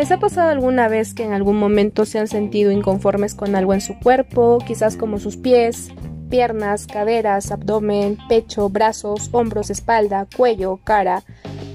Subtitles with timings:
[0.00, 3.74] ¿Les ha pasado alguna vez que en algún momento se han sentido inconformes con algo
[3.74, 5.92] en su cuerpo, quizás como sus pies,
[6.30, 11.22] piernas, caderas, abdomen, pecho, brazos, hombros, espalda, cuello, cara,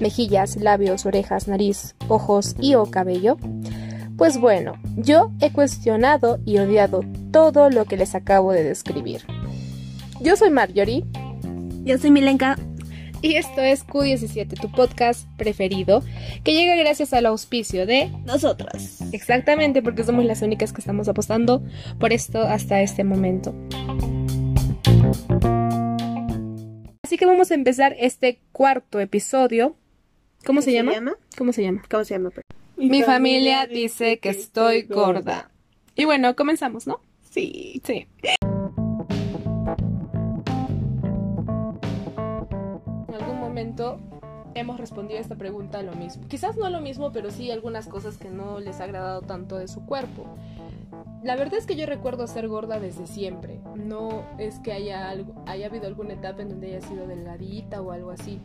[0.00, 3.36] mejillas, labios, orejas, nariz, ojos y o cabello?
[4.16, 9.20] Pues bueno, yo he cuestionado y odiado todo lo que les acabo de describir.
[10.20, 11.04] Yo soy Marjorie.
[11.84, 12.56] Yo soy Milenka.
[13.26, 16.04] Y esto es Q17, tu podcast preferido,
[16.44, 19.00] que llega gracias al auspicio de nosotras.
[19.12, 21.60] Exactamente, porque somos las únicas que estamos apostando
[21.98, 23.52] por esto hasta este momento.
[27.02, 29.74] Así que vamos a empezar este cuarto episodio.
[30.44, 30.92] ¿Cómo se, llama?
[31.36, 31.82] ¿Cómo se llama?
[31.90, 32.30] ¿Cómo se llama?
[32.76, 35.50] Mi, familia, dice que estoy gorda.
[35.96, 37.00] Y bueno, comenzamos, ¿no?
[37.28, 37.82] Sí.
[37.84, 38.06] Sí.
[43.56, 43.98] Momento
[44.54, 46.28] hemos respondido a esta pregunta lo mismo.
[46.28, 49.66] Quizás no lo mismo, pero sí algunas cosas que no les ha agradado tanto de
[49.66, 50.26] su cuerpo.
[51.22, 53.60] La verdad es que yo recuerdo ser gorda desde siempre.
[53.74, 57.92] No es que haya, algo, haya habido alguna etapa en donde haya sido delgadita o
[57.92, 58.40] algo así.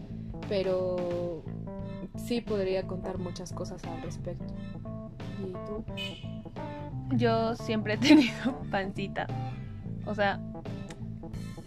[0.47, 1.44] Pero
[2.16, 4.53] sí podría contar muchas cosas al respecto.
[5.45, 5.83] ¿Y tú?
[7.17, 9.28] Yo siempre he tenido pancita.
[10.05, 10.39] O sea,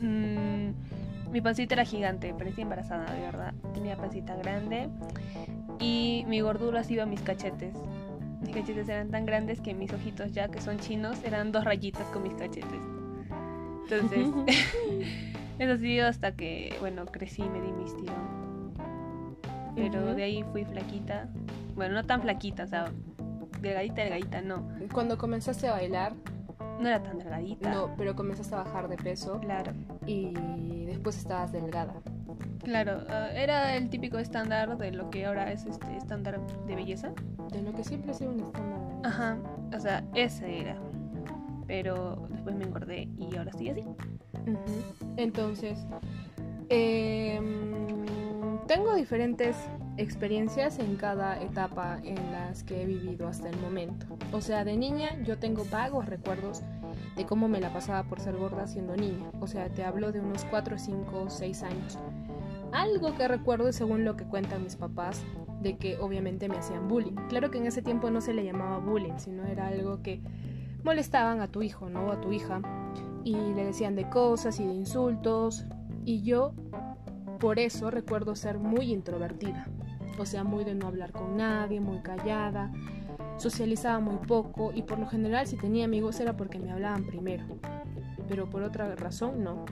[0.01, 0.71] mmm,
[1.35, 3.53] mi pancita era gigante, parecía embarazada, de verdad.
[3.73, 4.89] Tenía pancita grande
[5.81, 7.75] y mi gordura se iba a mis cachetes.
[8.41, 12.07] Mis cachetes eran tan grandes que mis ojitos ya, que son chinos, eran dos rayitas
[12.11, 12.85] con mis cachetes.
[13.83, 14.29] Entonces,
[15.59, 18.45] eso ha sido hasta que, bueno, crecí y me di mis tirones
[19.75, 21.29] pero de ahí fui flaquita.
[21.75, 22.93] Bueno, no tan flaquita, o sea,
[23.61, 24.69] delgadita, delgadita, no.
[24.93, 26.13] Cuando comenzaste a bailar.
[26.81, 27.71] No era tan delgadita.
[27.71, 29.41] No, pero comenzaste a bajar de peso.
[29.41, 29.73] Claro.
[30.07, 31.95] Y después estabas delgada.
[32.63, 37.13] Claro, uh, era el típico estándar de lo que ahora es este estándar de belleza.
[37.53, 38.81] De lo que siempre ha sido un estándar.
[39.05, 39.39] Ajá,
[39.75, 40.77] o sea, ese era.
[41.67, 43.83] Pero después me engordé y ahora estoy así.
[43.83, 45.15] Uh -huh.
[45.17, 45.87] Entonces,
[46.69, 47.41] eh,
[48.67, 49.57] tengo diferentes
[49.97, 54.07] experiencias en cada etapa en las que he vivido hasta el momento.
[54.33, 56.63] O sea, de niña yo tengo vagos recuerdos
[57.17, 59.31] de cómo me la pasaba por ser gorda siendo niña.
[59.41, 61.99] O sea, te hablo de unos 4, 5, 6 años.
[62.73, 65.23] Algo que recuerdo según lo que cuentan mis papás,
[65.63, 67.15] de que obviamente me hacían bullying.
[67.29, 70.21] Claro que en ese tiempo no se le llamaba bullying, sino era algo que
[70.83, 72.11] molestaban a tu hijo, ¿no?
[72.11, 72.61] A tu hija.
[73.25, 75.65] Y le decían de cosas y de insultos.
[76.05, 76.53] Y yo
[77.41, 79.67] por eso recuerdo ser muy introvertida,
[80.19, 82.71] o sea, muy de no hablar con nadie, muy callada,
[83.37, 87.45] socializaba muy poco y por lo general si tenía amigos era porque me hablaban primero,
[88.29, 89.65] pero por otra razón no.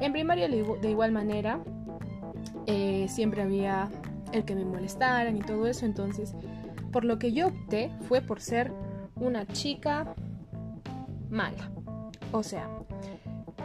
[0.00, 1.60] En primaria de igual manera,
[2.66, 3.90] eh, siempre había
[4.32, 6.34] el que me molestaran y todo eso, entonces
[6.92, 8.72] por lo que yo opté fue por ser
[9.16, 10.14] una chica
[11.30, 11.70] mala,
[12.32, 12.68] o sea,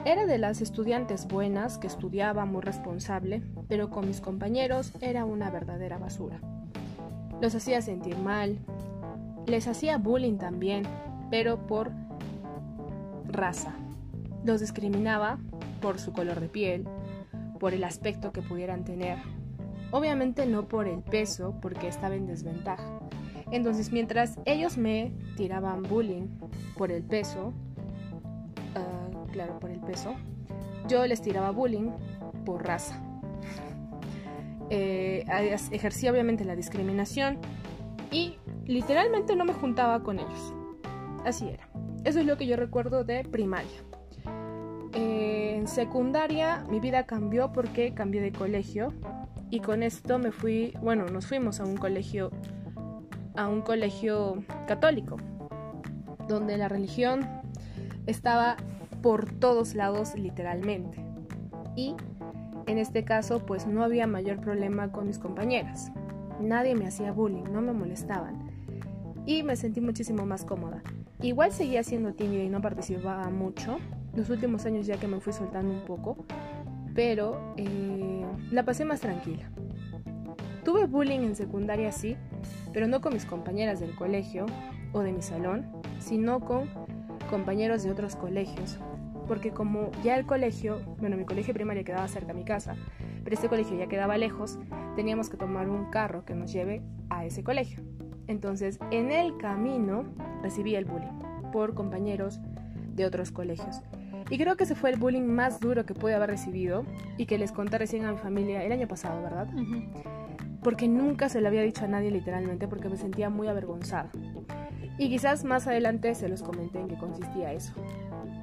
[0.06, 5.50] era de las estudiantes buenas que estudiaba muy responsable, pero con mis compañeros era una
[5.52, 6.40] verdadera basura.
[7.42, 8.58] Los hacía sentir mal,
[9.46, 10.84] les hacía bullying también,
[11.30, 11.92] pero por
[13.28, 13.74] raza.
[14.44, 15.38] Los discriminaba
[15.82, 16.88] por su color de piel,
[17.60, 19.18] por el aspecto que pudieran tener.
[19.92, 23.00] Obviamente no por el peso, porque estaba en desventaja.
[23.52, 26.28] Entonces, mientras ellos me tiraban bullying
[26.78, 27.54] por el peso,
[29.30, 30.16] claro, por el peso,
[30.88, 31.92] yo les tiraba bullying
[32.46, 33.02] por raza.
[34.70, 35.26] Eh,
[35.72, 37.40] ejercía obviamente la discriminación
[38.12, 40.54] y literalmente no me juntaba con ellos.
[41.26, 41.68] Así era.
[42.04, 43.84] Eso es lo que yo recuerdo de primaria.
[44.94, 48.94] Eh, en secundaria mi vida cambió porque cambié de colegio
[49.52, 52.32] y con esto me fui, bueno, nos fuimos a un colegio
[53.36, 55.18] a un colegio católico
[56.28, 57.28] donde la religión
[58.06, 58.58] estaba
[59.02, 61.04] por todos lados literalmente.
[61.76, 61.96] Y
[62.68, 65.92] en este caso pues no había mayor problema con mis compañeras.
[66.40, 68.50] Nadie me hacía bullying, no me molestaban.
[69.26, 70.82] Y me sentí muchísimo más cómoda.
[71.22, 73.78] Igual seguía siendo tímida y no participaba mucho.
[74.16, 76.26] Los últimos años ya que me fui soltando un poco.
[76.96, 79.52] Pero eh, la pasé más tranquila.
[80.64, 82.16] Tuve bullying en secundaria sí,
[82.74, 84.46] pero no con mis compañeras del colegio
[84.94, 85.66] o de mi salón,
[86.00, 86.70] sino con
[87.30, 88.80] compañeros de otros colegios,
[89.30, 92.76] porque como ya el colegio, bueno, mi colegio primario quedaba cerca de mi casa,
[93.24, 94.58] pero este colegio ya quedaba lejos,
[94.96, 96.82] teníamos que tomar un carro que nos lleve
[97.12, 97.84] a ese colegio.
[98.26, 100.04] Entonces, en el camino
[100.42, 102.40] recibí el bullying por compañeros
[102.96, 103.82] de otros colegios.
[104.32, 106.84] Y creo que ese fue el bullying más duro que pude haber recibido
[107.18, 109.48] y que les conté recién a mi familia el año pasado, ¿verdad?
[110.64, 114.10] Porque nunca se lo había dicho a nadie literalmente porque me sentía muy avergonzada.
[114.98, 117.74] Y quizás más adelante se los comenté en qué consistía eso.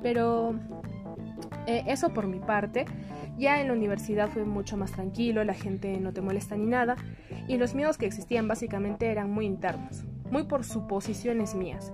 [0.06, 0.54] Pero
[1.66, 2.84] eh, eso por mi parte.
[3.36, 6.94] Ya en la universidad fue mucho más tranquilo, la gente no te molesta ni nada.
[7.48, 11.92] Y los miedos que existían básicamente eran muy internos, muy por suposiciones mías.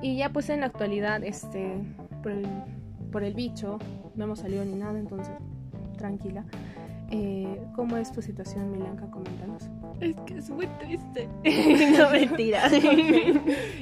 [0.00, 1.74] Y ya pues en la actualidad, este,
[2.22, 2.46] por el,
[3.12, 3.78] por el bicho,
[4.14, 5.34] no hemos salido ni nada, entonces
[5.98, 6.42] tranquila.
[7.10, 9.10] Eh, ¿Cómo es tu situación, Milanka?
[9.10, 9.68] Coméntanos.
[10.00, 11.28] Es que es muy triste.
[11.98, 12.62] no, mentira.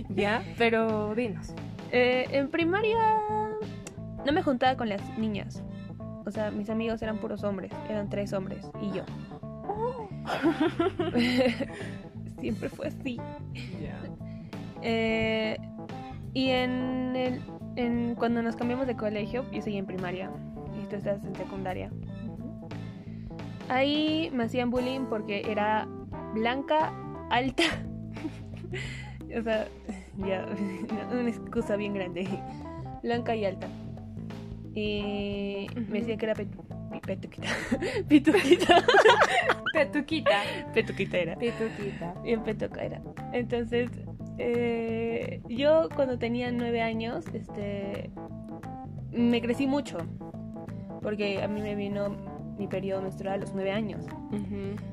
[0.08, 1.54] ya, pero dinos.
[1.96, 2.96] Eh, en primaria
[4.24, 5.62] no me juntaba con las niñas.
[6.26, 7.70] O sea, mis amigos eran puros hombres.
[7.88, 9.04] Eran tres hombres y yo.
[12.40, 13.20] Siempre fue así.
[14.82, 15.56] Eh,
[16.32, 17.40] y en el,
[17.76, 20.30] en, cuando nos cambiamos de colegio, yo seguí en primaria
[20.82, 21.90] y tú estás en secundaria.
[23.68, 25.88] Ahí me hacían bullying porque era
[26.34, 26.92] blanca,
[27.30, 27.64] alta.
[29.38, 29.68] o sea,
[30.18, 30.46] ya,
[31.12, 32.28] una excusa bien grande.
[33.02, 33.68] Blanca y alta.
[34.74, 36.62] Y me decían que era petu,
[37.06, 37.48] petuquita.
[38.08, 38.84] Pituquita.
[39.72, 40.42] Petuquita.
[40.72, 41.36] Petuquita era.
[41.36, 42.14] Petuquita.
[42.22, 43.00] Bien petuca era.
[43.32, 43.90] Entonces,
[44.38, 48.10] eh, yo cuando tenía nueve años, este,
[49.12, 49.98] me crecí mucho.
[51.02, 52.16] Porque a mí me vino
[52.58, 54.06] mi periodo menstrual a los nueve años.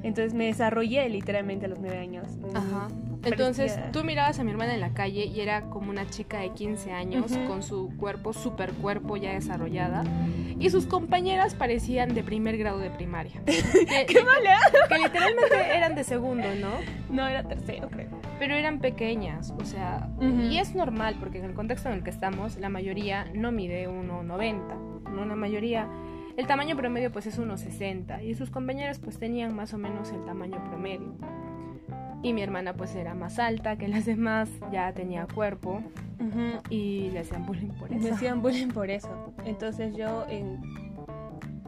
[0.04, 2.28] Entonces me desarrollé literalmente a los nueve años.
[2.54, 2.88] Ajá.
[3.24, 6.40] Entonces parecía- tú mirabas a mi hermana en la calle y era como una chica
[6.40, 10.04] de 15 años con su cuerpo, super cuerpo ya desarrollada.
[10.60, 13.42] Y sus compañeras parecían de primer grado de primaria.
[13.46, 14.58] que, ¡Qué mala!
[14.90, 16.70] que literalmente eran de segundo, ¿no?
[17.10, 18.10] No, era tercero, creo.
[18.40, 22.10] Pero eran pequeñas, o sea, y es normal porque en el contexto en el que
[22.10, 25.26] estamos, la mayoría no mide 1,90, ¿no?
[25.26, 25.88] La mayoría,
[26.38, 30.24] el tamaño promedio pues es 1,60 y sus compañeras pues tenían más o menos el
[30.26, 31.14] tamaño promedio.
[32.24, 35.82] Y mi hermana pues era más alta que las demás, ya tenía cuerpo
[36.70, 38.14] y le hacían bullying por Me eso.
[38.14, 39.34] hacían bullying por eso.
[39.46, 40.62] Entonces yo en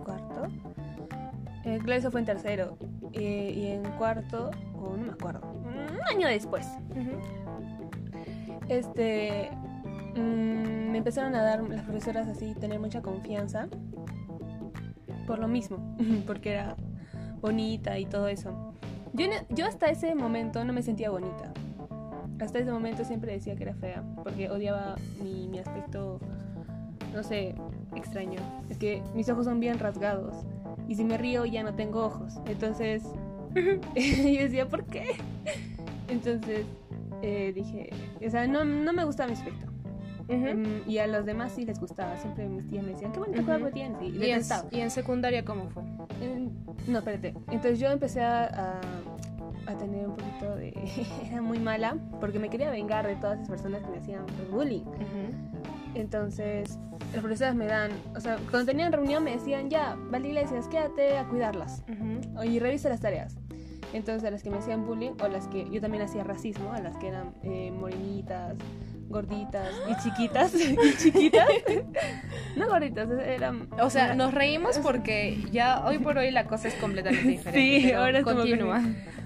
[0.03, 0.47] cuarto,
[1.65, 2.77] eh, claro, eso fue en tercero.
[3.13, 6.67] eh, y en cuarto, o no me acuerdo, un año después,
[8.69, 9.49] este,
[10.15, 13.67] mm, me empezaron a dar las profesoras así, tener mucha confianza.
[15.27, 15.95] Por lo mismo,
[16.27, 16.75] porque era
[17.41, 18.73] bonita y todo eso.
[19.13, 21.53] Yo, yo hasta ese momento no me sentía bonita.
[22.39, 26.19] Hasta ese momento siempre decía que era fea, porque odiaba mi, mi aspecto,
[27.13, 27.55] no sé,
[27.95, 28.39] extraño.
[28.69, 30.35] Es que mis ojos son bien rasgados.
[30.87, 32.33] Y si me río ya no tengo ojos.
[32.47, 33.03] Entonces,
[33.55, 35.15] yo decía, ¿por qué?
[36.07, 36.65] Entonces,
[37.21, 37.91] eh, dije,
[38.25, 39.72] o sea, no, no me gusta mi aspecto.
[40.37, 42.17] Mm, y a los demás sí les gustaba.
[42.17, 43.47] Siempre mis tías me decían, qué bonito Ujú.
[43.47, 44.01] cuerpo tienes.
[44.01, 44.41] Y ¿Y, en,
[44.71, 45.83] y en secundaria cómo fue?
[46.87, 47.33] No, espérate.
[47.47, 50.71] Entonces yo empecé a, a- tener un poquito de...
[51.31, 54.83] Era muy mala porque me quería vengar de todas esas personas que me hacían bullying.
[55.95, 56.77] Entonces
[57.13, 57.91] las profesoras me dan...
[58.15, 61.83] O sea, cuando tenían reunión me decían, ya, Val Iglesias, quédate a cuidarlas.
[62.43, 63.35] Y revisa las tareas.
[63.93, 66.79] Entonces a las que me hacían bullying o las que yo también hacía racismo, a
[66.79, 68.55] las que eran eh, morenitas,
[69.13, 71.47] gorditas y chiquitas, y chiquitas.
[72.57, 73.69] no gorditas, eran...
[73.81, 77.81] O sea, era- nos reímos porque ya hoy por hoy la cosa es completamente diferente.
[77.87, 78.81] Sí, ahora es como que- continúa.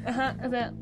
[0.06, 0.74] Ajá, o sea,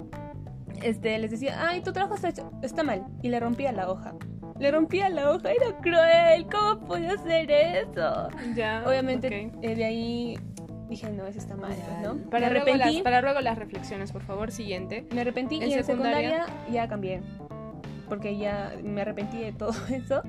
[0.83, 3.05] este, les decía, ay, tu trabajo está, hecho- está mal.
[3.21, 4.13] Y le rompía la hoja.
[4.59, 8.29] Le rompía la hoja, era cruel, ¿cómo podía hacer eso?
[8.55, 8.83] Ya.
[8.85, 9.57] Obviamente, ok.
[9.63, 10.39] eh, de ahí
[10.87, 12.15] dije, no, eso está mal, ¿no?
[12.29, 15.05] Para, me luego las, para luego las reflexiones, por favor, siguiente.
[15.13, 17.21] me arrepentí ¿En y en secundaria ya cambié.
[18.07, 20.21] Porque ya me arrepentí de todo eso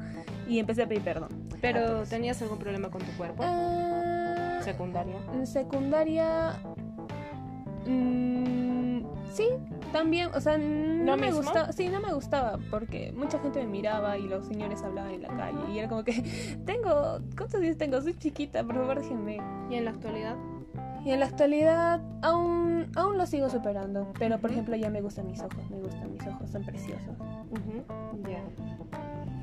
[0.49, 1.29] y empecé a pedir perdón.
[1.61, 2.09] Pero, todos.
[2.09, 3.43] ¿tenías algún problema con tu cuerpo?
[3.45, 5.17] Ah, Secundaria.
[5.33, 6.55] En secundaria.
[7.87, 9.01] mm,
[9.33, 9.49] sí,
[9.93, 10.29] también.
[10.35, 11.43] O sea, no ¿Lo me mismo?
[11.43, 11.73] gustaba.
[11.73, 15.29] Sí, no me gustaba porque mucha gente me miraba y los señores hablaban en la
[15.29, 15.59] calle.
[15.73, 16.13] Y era como que,
[16.67, 17.21] tengo.
[17.37, 18.01] ¿Cuántos días tengo?
[18.01, 19.39] Soy chiquita, por favor, déjenme.
[19.71, 20.37] ¿Y en la actualidad?
[21.07, 24.13] Y en la actualidad aún, aún lo sigo superando.
[24.19, 25.71] Pero, por ejemplo, ya me gustan mis ojos.
[25.71, 27.17] Me gustan mis ojos, son preciosos.
[27.51, 28.43] Ujú, Ya.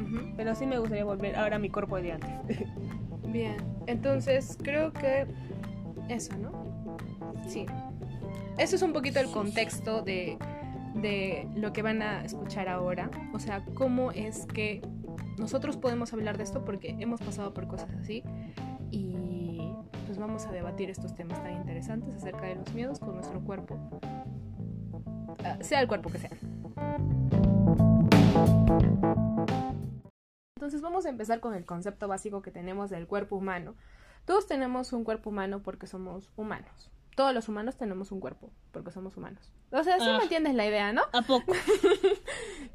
[0.03, 0.33] Ujú.
[0.35, 2.67] Pero sí me gustaría volver ahora a mi cuerpo de antes.
[3.29, 3.55] Bien.
[3.87, 5.25] Entonces, creo que
[6.09, 6.51] eso, ¿no?
[7.47, 7.65] Sí.
[8.57, 10.37] Eso es un poquito el contexto de,
[10.95, 13.09] de lo que van a escuchar ahora.
[13.33, 14.81] O sea, cómo es que
[15.37, 18.21] nosotros podemos hablar de esto porque hemos pasado por cosas así.
[20.13, 23.79] Pues vamos a debatir estos temas tan interesantes acerca de los miedos con nuestro cuerpo.
[25.43, 26.29] Ah, sea el cuerpo que sea.
[30.55, 33.73] Entonces vamos a empezar con el concepto básico que tenemos del cuerpo humano.
[34.25, 36.91] Todos tenemos un cuerpo humano porque somos humanos.
[37.15, 39.51] Todos los humanos tenemos un cuerpo porque somos humanos.
[39.71, 40.17] O sea, sí Ah.
[40.17, 41.01] me entiendes la idea, ¿no?
[41.11, 41.53] ¿A poco?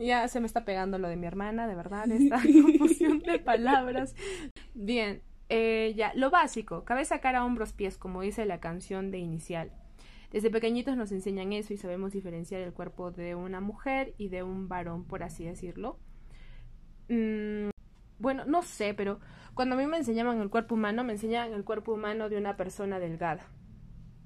[0.00, 4.14] Ya se me está pegando lo de mi hermana, de verdad, esta confusión de palabras.
[4.72, 9.72] Bien, eh, ya, lo básico, cabeza, cara, hombros, pies, como dice la canción de inicial.
[10.30, 14.42] Desde pequeñitos nos enseñan eso y sabemos diferenciar el cuerpo de una mujer y de
[14.42, 15.98] un varón, por así decirlo.
[17.08, 17.70] Mm,
[18.18, 19.20] bueno, no sé, pero
[19.54, 22.56] cuando a mí me enseñaban el cuerpo humano, me enseñaban el cuerpo humano de una
[22.58, 23.46] persona delgada,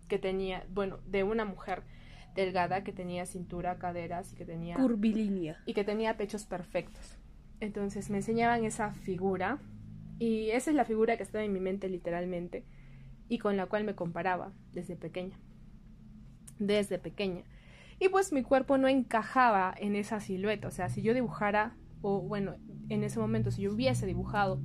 [0.08, 1.84] que tenía, bueno, de una mujer
[2.34, 5.62] delgada que tenía cintura, caderas y que tenía Curvilínea.
[5.66, 7.18] y que tenía pechos perfectos.
[7.60, 9.60] Entonces me enseñaban esa figura
[10.22, 12.64] y esa es la figura que estaba en mi mente literalmente
[13.28, 15.36] y con la cual me comparaba desde pequeña.
[16.60, 17.42] Desde pequeña.
[17.98, 20.68] Y pues mi cuerpo no encajaba en esa silueta.
[20.68, 22.54] O sea, si yo dibujara, o bueno,
[22.88, 24.60] en ese momento, si yo hubiese dibujado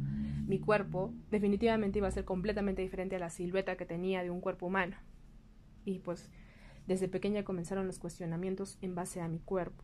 [0.45, 4.41] mi cuerpo, definitivamente iba a ser completamente diferente a la silueta que tenía de un
[4.41, 4.95] cuerpo humano.
[5.85, 6.29] Y pues
[6.85, 9.83] desde pequeña comenzaron los cuestionamientos en base a mi cuerpo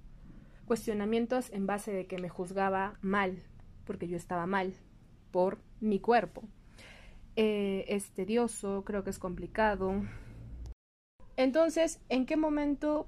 [0.66, 3.44] cuestionamientos en base de que me juzgaba mal,
[3.86, 4.74] porque yo estaba mal
[5.34, 6.44] por mi cuerpo.
[7.36, 10.04] Eh, es tedioso, creo que es complicado.
[11.36, 13.08] Entonces, ¿en qué momento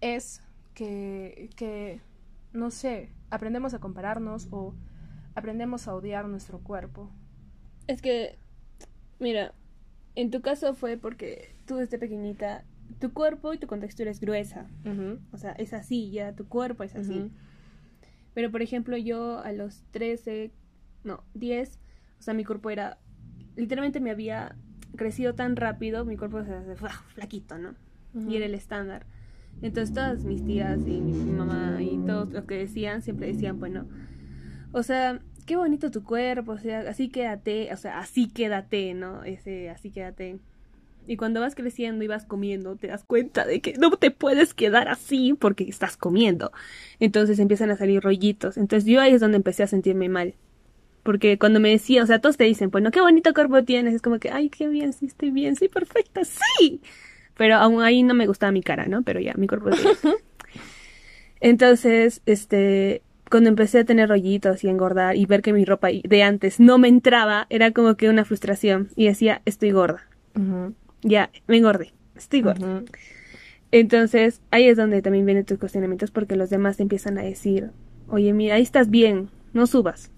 [0.00, 0.42] es
[0.74, 2.00] que, que,
[2.54, 4.74] no sé, aprendemos a compararnos o
[5.34, 7.10] aprendemos a odiar nuestro cuerpo?
[7.86, 8.38] Es que,
[9.18, 9.52] mira,
[10.14, 12.64] en tu caso fue porque tú desde pequeñita,
[12.98, 14.66] tu cuerpo y tu contextura es gruesa.
[15.32, 17.30] O sea, es así, ya tu cuerpo es así.
[18.32, 20.52] Pero por ejemplo, yo a los 13,
[21.04, 21.78] no, 10,
[22.18, 22.98] o sea, mi cuerpo era,
[23.56, 24.56] literalmente me había
[24.96, 26.76] crecido tan rápido, mi cuerpo se hace
[27.14, 27.74] flaquito, ¿no?
[28.28, 29.06] Y era el estándar.
[29.62, 33.86] Entonces todas mis tías y mi mamá y todos los que decían, siempre decían, bueno,
[34.72, 39.24] o sea, qué bonito tu cuerpo, o sea, así quédate, o sea, así quédate, ¿no?
[39.24, 40.38] Ese, así quédate.
[41.06, 44.52] Y cuando vas creciendo y vas comiendo, te das cuenta de que no te puedes
[44.52, 46.52] quedar así porque estás comiendo.
[47.00, 48.58] Entonces empiezan a salir rollitos.
[48.58, 50.34] Entonces yo ahí es donde empecé a sentirme mal.
[51.08, 53.94] Porque cuando me decía, o sea, todos te dicen, bueno, qué bonito cuerpo tienes.
[53.94, 56.82] Es como que, ay, qué bien, sí, estoy bien, sí, perfecta, sí.
[57.34, 59.00] Pero aún ahí no me gustaba mi cara, ¿no?
[59.00, 59.96] Pero ya, mi cuerpo es bien.
[61.40, 63.00] Entonces, este,
[63.30, 66.76] cuando empecé a tener rollitos y engordar y ver que mi ropa de antes no
[66.76, 68.90] me entraba, era como que una frustración.
[68.94, 70.06] Y decía, estoy gorda.
[71.00, 71.94] Ya, me engordé.
[72.16, 72.82] Estoy gorda.
[73.72, 77.70] Entonces, ahí es donde también vienen tus cuestionamientos porque los demás te empiezan a decir,
[78.08, 80.10] oye, mira, ahí estás bien, no subas.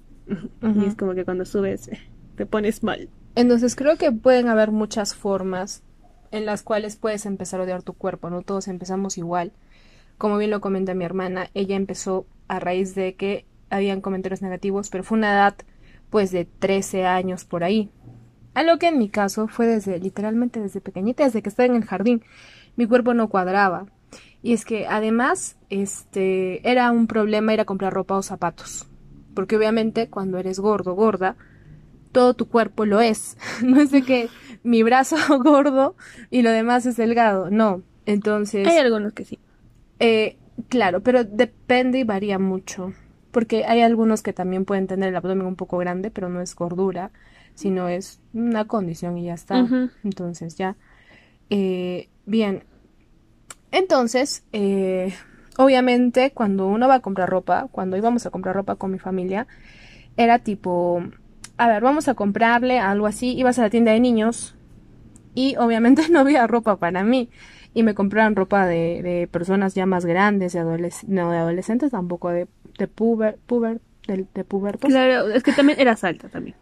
[0.62, 1.90] Y es como que cuando subes
[2.36, 3.08] te pones mal.
[3.34, 5.82] Entonces creo que pueden haber muchas formas
[6.30, 9.52] en las cuales puedes empezar a odiar tu cuerpo, no todos empezamos igual.
[10.18, 14.90] Como bien lo comenta mi hermana, ella empezó a raíz de que habían comentarios negativos,
[14.90, 15.54] pero fue una edad
[16.10, 17.90] pues de 13 años por ahí.
[18.54, 21.76] A lo que en mi caso fue desde literalmente desde pequeñita, desde que estaba en
[21.76, 22.22] el jardín.
[22.76, 23.86] Mi cuerpo no cuadraba.
[24.42, 28.89] Y es que además este era un problema ir a comprar ropa o zapatos.
[29.40, 31.34] Porque obviamente cuando eres gordo, gorda,
[32.12, 33.38] todo tu cuerpo lo es.
[33.64, 34.28] No es de que
[34.62, 35.96] mi brazo gordo
[36.30, 37.50] y lo demás es delgado.
[37.50, 37.80] No.
[38.04, 39.38] Entonces, Hay algunos que sí.
[39.98, 40.36] eh,
[40.68, 42.92] claro, pero depende y varía mucho.
[43.30, 46.54] Porque hay algunos que también pueden tener el abdomen un poco grande, pero no es
[46.54, 47.12] gordura,
[47.54, 49.66] sino es una condición y ya está.
[50.04, 50.76] Entonces, ya.
[51.48, 52.64] Eh, bien.
[53.70, 55.14] Entonces, eh,
[55.60, 59.46] obviamente, cuando uno va a comprar ropa, cuando íbamos a comprar ropa con mi familia,
[60.16, 61.02] era tipo,
[61.58, 63.36] a ver, vamos a comprarle algo así.
[63.36, 64.56] Ibas a la tienda de niños
[65.34, 67.30] y obviamente no había ropa para mí.
[67.72, 70.64] Y me compraron ropa de, de personas ya más grandes, de
[71.06, 72.48] no de adolescentes, tampoco de,
[72.78, 74.90] de puber, puber, de, de pubertos.
[74.90, 76.56] Claro, es que también eras alta también.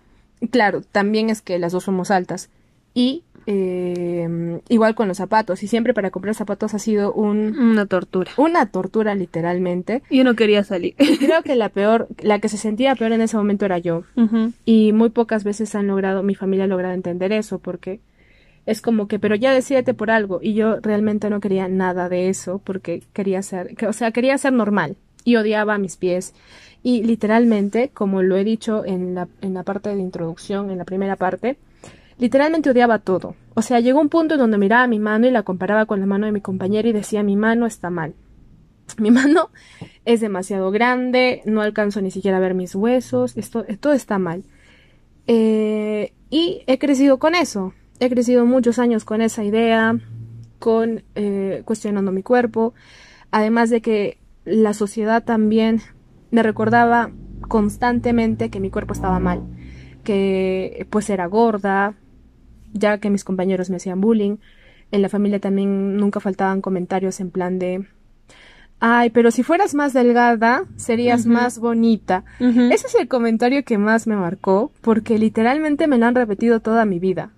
[0.50, 2.50] Claro, también es que las dos somos altas.
[2.98, 5.62] Y eh, igual con los zapatos.
[5.62, 8.30] Y siempre para comprar zapatos ha sido un, Una tortura.
[8.36, 10.02] una tortura literalmente.
[10.10, 10.94] Yo no quería salir.
[11.18, 14.04] Creo que la peor, la que se sentía peor en ese momento era yo.
[14.64, 18.00] Y muy pocas veces han logrado, mi familia ha logrado entender eso, porque
[18.66, 20.40] es como que, pero ya decídete por algo.
[20.42, 24.36] Y yo realmente no quería nada de eso, porque quería ser, que- o sea, quería
[24.38, 24.96] ser normal.
[25.24, 26.34] Y odiaba mis pies.
[26.82, 30.84] Y literalmente, como lo he dicho en la, en la parte de introducción, en la
[30.84, 31.56] primera parte,
[32.18, 33.34] literalmente odiaba todo.
[33.54, 36.06] O sea, llegó un punto en donde miraba mi mano y la comparaba con la
[36.06, 38.14] mano de mi compañera y decía, mi mano está mal.
[38.98, 39.50] Mi mano
[40.06, 44.44] es demasiado grande, no alcanzo ni siquiera a ver mis huesos, esto, todo está mal.
[45.26, 49.98] Eh, y he crecido con eso, he crecido muchos años con esa idea,
[50.58, 52.72] con eh, cuestionando mi cuerpo,
[53.30, 55.82] además de que la sociedad también
[56.30, 57.10] me recordaba
[57.42, 59.42] constantemente que mi cuerpo estaba mal,
[60.02, 61.94] que pues era gorda,
[62.72, 64.36] ya que mis compañeros me hacían bullying.
[64.90, 67.86] En la familia también nunca faltaban comentarios en plan de
[68.80, 72.24] Ay, pero si fueras más delgada, serías más bonita.
[72.38, 76.84] Ese es el comentario que más me marcó, porque literalmente me lo han repetido toda
[76.84, 77.32] mi vida.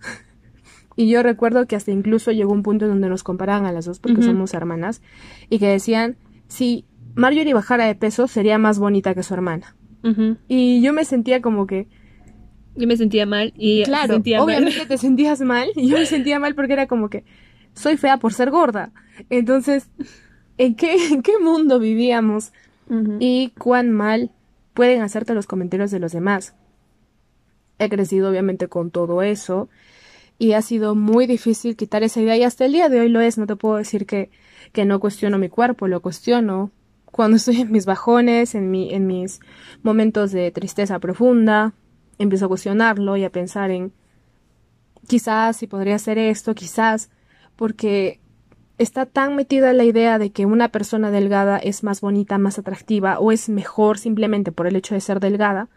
[0.96, 3.86] y yo recuerdo que hasta incluso llegó un punto en donde nos comparaban a las
[3.86, 5.00] dos, porque somos hermanas,
[5.48, 6.84] y que decían, si
[7.14, 9.74] Marjorie bajara de peso, sería más bonita que su hermana.
[10.46, 11.88] Y yo me sentía como que...
[12.76, 16.38] Yo me sentía mal y claro, sentía obviamente te sentías mal y yo me sentía
[16.38, 17.24] mal porque era como que
[17.74, 18.92] soy fea por ser gorda.
[19.28, 19.88] Entonces
[20.58, 22.52] en qué, en qué mundo vivíamos
[23.20, 24.32] y cuán mal
[24.74, 26.54] pueden hacerte los comentarios de los demás.
[27.78, 29.68] He crecido obviamente con todo eso
[30.38, 33.20] y ha sido muy difícil quitar esa idea y hasta el día de hoy lo
[33.20, 34.30] es, no te puedo decir que,
[34.72, 36.72] que no cuestiono mi cuerpo, lo cuestiono
[37.04, 39.40] cuando estoy en mis bajones, en, mi, en mis
[39.82, 41.74] momentos de tristeza profunda,
[42.20, 43.92] empiezo a cuestionarlo y a pensar en
[45.08, 47.10] quizás si podría hacer esto, quizás,
[47.56, 48.20] porque
[48.78, 53.18] está tan metida la idea de que una persona delgada es más bonita, más atractiva
[53.18, 55.68] o es mejor simplemente por el hecho de ser delgada,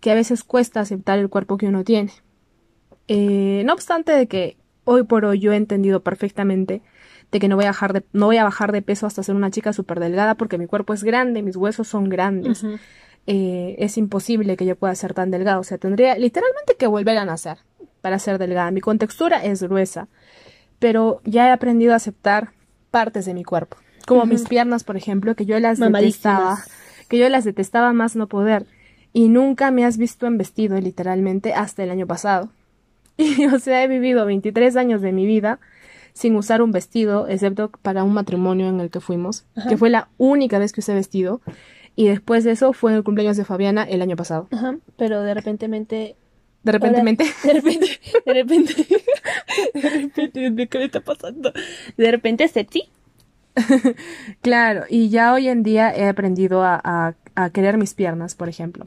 [0.00, 2.12] que a veces cuesta aceptar el cuerpo que uno tiene.
[3.06, 6.82] Eh, no obstante de que hoy por hoy yo he entendido perfectamente
[7.30, 9.34] de que no voy a bajar de, no voy a bajar de peso hasta ser
[9.34, 12.64] una chica súper delgada porque mi cuerpo es grande, mis huesos son grandes.
[13.26, 15.58] Eh, es imposible que yo pueda ser tan delgada.
[15.58, 17.58] O sea, tendría literalmente que volver a nacer
[18.00, 18.70] para ser delgada.
[18.70, 20.08] Mi contextura es gruesa
[20.84, 22.50] pero ya he aprendido a aceptar
[22.90, 26.58] partes de mi cuerpo, como mis piernas, por ejemplo, que yo las detestaba,
[27.08, 28.66] que yo las detestaba más no poder,
[29.12, 32.50] y nunca me has visto en vestido, literalmente, hasta el año pasado.
[33.16, 35.60] Y, o sea, he vivido 23 años de mi vida
[36.12, 40.08] sin usar un vestido, excepto para un matrimonio en el que fuimos, que fue la
[40.18, 41.40] única vez que usé vestido.
[41.96, 44.48] Y después de eso fue en el cumpleaños de Fabiana el año pasado.
[44.50, 45.68] Ajá, pero de repente
[46.64, 48.86] de repente, de repente, de repente,
[49.74, 49.80] de
[50.30, 51.52] repente, ¿qué me está pasando?
[51.98, 52.88] De repente, sexy.
[54.40, 58.86] claro, y ya hoy en día he aprendido a, a, querer mis piernas, por ejemplo.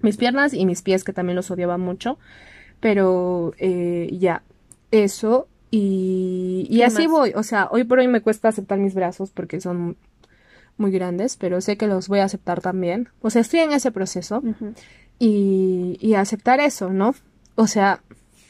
[0.00, 2.18] Mis piernas y mis pies, que también los odiaba mucho.
[2.80, 4.42] Pero eh, ya,
[4.90, 5.46] eso.
[5.70, 7.32] Y, y así voy.
[7.36, 9.96] O sea, hoy por hoy me cuesta aceptar mis brazos porque son
[10.76, 13.08] muy grandes, pero sé que los voy a aceptar también.
[13.20, 14.42] O sea, estoy en ese proceso
[15.18, 17.14] y, y aceptar eso, ¿no?
[17.54, 18.00] O sea,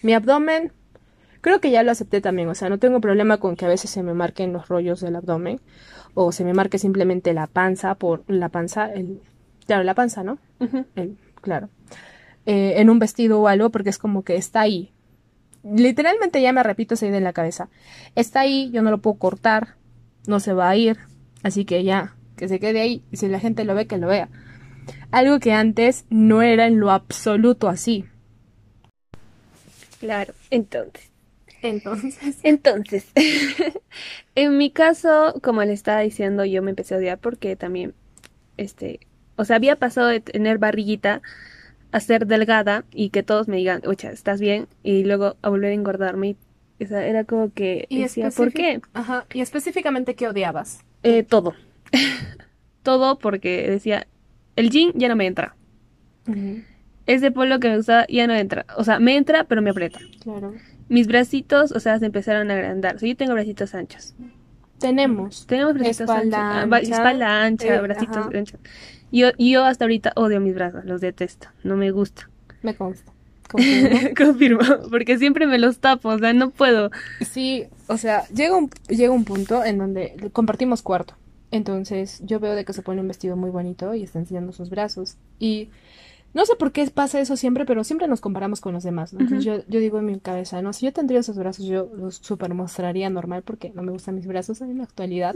[0.02, 0.72] mi abdomen,
[1.40, 3.90] creo que ya lo acepté también, o sea, no tengo problema con que a veces
[3.90, 5.60] se me marquen los rollos del abdomen
[6.14, 9.20] o se me marque simplemente la panza por la panza, el,
[9.66, 10.38] claro, la panza, ¿no?
[10.94, 11.68] el, claro.
[12.46, 14.92] Eh, en un vestido o algo porque es como que está ahí.
[15.62, 17.68] Literalmente ya me repito esa idea en la cabeza.
[18.14, 19.76] Está ahí, yo no lo puedo cortar,
[20.26, 20.98] no se va a ir,
[21.44, 24.08] así que ya, que se quede ahí y si la gente lo ve, que lo
[24.08, 24.28] vea
[25.14, 28.04] algo que antes no era en lo absoluto así.
[30.00, 31.10] Claro, entonces.
[31.62, 32.38] Entonces.
[32.42, 33.06] Entonces.
[34.34, 37.94] en mi caso, como le estaba diciendo, yo me empecé a odiar porque también,
[38.56, 39.00] este,
[39.36, 41.22] o sea, había pasado de tener barriguita
[41.92, 44.66] a ser delgada y que todos me digan, oye, ¿estás bien?
[44.82, 46.36] Y luego a volver a engordarme.
[46.82, 48.80] O sea, era como que ¿Y decía, ¿por qué?
[48.94, 49.26] Ajá.
[49.32, 50.80] ¿Y específicamente qué odiabas?
[51.04, 51.54] Eh, todo.
[52.82, 54.08] todo porque decía,
[54.56, 55.54] el jean ya no me entra.
[57.06, 58.64] Ese polo que me gustaba ya no entra.
[58.76, 60.00] O sea, me entra, pero me aprieta.
[60.22, 60.54] Claro.
[60.88, 62.96] Mis bracitos, o sea, se empezaron a agrandar.
[62.96, 64.14] O sea, yo tengo bracitos anchos.
[64.78, 65.46] Tenemos.
[65.46, 66.78] Tenemos bracitos espalda anchos.
[66.78, 68.60] Ancha, espalda ancha, eh, bracitos anchos.
[69.12, 71.48] Yo, yo hasta ahorita odio mis brazos, los detesto.
[71.62, 72.28] No me gusta.
[72.62, 73.13] Me consta.
[73.48, 73.98] Confirmo.
[74.16, 76.90] Confirmo, porque siempre me los tapo, o sea, no puedo.
[77.20, 81.14] Sí, o sea, llega un, llega un punto en donde compartimos cuarto.
[81.50, 84.70] Entonces yo veo de que se pone un vestido muy bonito y está enseñando sus
[84.70, 85.16] brazos.
[85.38, 85.68] Y
[86.34, 89.12] no sé por qué pasa eso siempre, pero siempre nos comparamos con los demás.
[89.12, 92.16] Entonces yo, yo, digo en mi cabeza, no, si yo tendría esos brazos, yo los
[92.16, 95.32] super mostraría normal porque no me gustan mis brazos en la actualidad.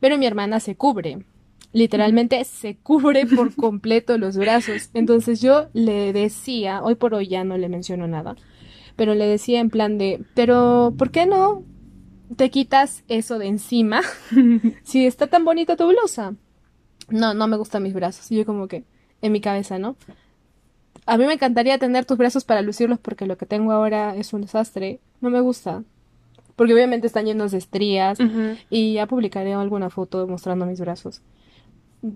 [0.00, 1.24] Pero mi hermana se cubre.
[1.74, 4.88] Literalmente se cubre por completo los brazos.
[4.94, 8.36] Entonces yo le decía, hoy por hoy ya no le menciono nada,
[8.96, 11.64] pero le decía en plan de, pero ¿por qué no
[12.36, 14.00] te quitas eso de encima
[14.82, 16.34] si está tan bonita tu blusa.
[17.08, 18.30] No, no me gustan mis brazos.
[18.30, 18.84] Y yo como que,
[19.20, 19.96] en mi cabeza, ¿no?
[21.06, 24.32] A mí me encantaría tener tus brazos para lucirlos porque lo que tengo ahora es
[24.32, 25.00] un desastre.
[25.20, 25.82] No me gusta.
[26.56, 28.18] Porque obviamente están llenos de estrías
[28.70, 31.20] y ya publicaré alguna foto mostrando mis brazos.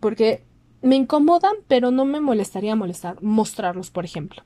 [0.00, 0.42] Porque
[0.82, 4.42] me incomodan, pero no me molestaría molestar, mostrarlos, por ejemplo.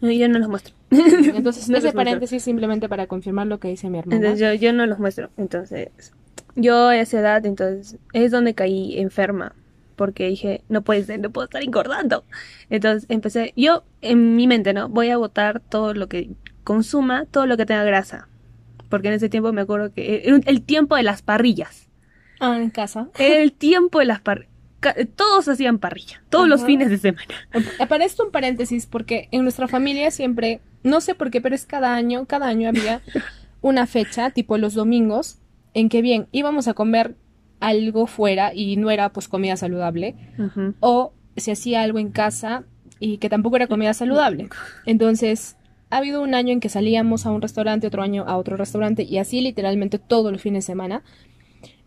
[0.00, 0.74] Yo no los muestro.
[0.90, 4.16] Entonces, ese paréntesis simplemente para confirmar lo que dice mi hermana.
[4.16, 5.30] Entonces, yo, yo no los muestro.
[5.36, 5.90] Entonces,
[6.54, 9.54] yo a esa edad, entonces, es donde caí enferma.
[9.96, 12.24] porque dije, no puede ser, no puedo estar engordando.
[12.70, 14.88] Entonces empecé, yo en mi mente, ¿no?
[14.88, 16.30] Voy a botar todo lo que
[16.64, 18.28] consuma, todo lo que tenga grasa.
[18.88, 21.87] Porque en ese tiempo me acuerdo que el tiempo de las parrillas.
[22.40, 23.08] Ah, en casa.
[23.18, 24.52] El tiempo de las parrillas.
[25.16, 27.34] Todos hacían parrilla, todos los fines de semana.
[27.88, 31.66] Para esto un paréntesis, porque en nuestra familia siempre, no sé por qué, pero es
[31.66, 33.02] cada año, cada año había
[33.60, 35.38] una fecha, tipo los domingos,
[35.74, 37.16] en que bien, íbamos a comer
[37.58, 40.14] algo fuera y no era pues comida saludable,
[40.78, 42.62] o se hacía algo en casa
[43.00, 44.48] y que tampoco era comida saludable.
[44.86, 45.56] Entonces,
[45.90, 49.04] ha habido un año en que salíamos a un restaurante, otro año a otro restaurante
[49.04, 51.02] y así literalmente todos los fines de semana.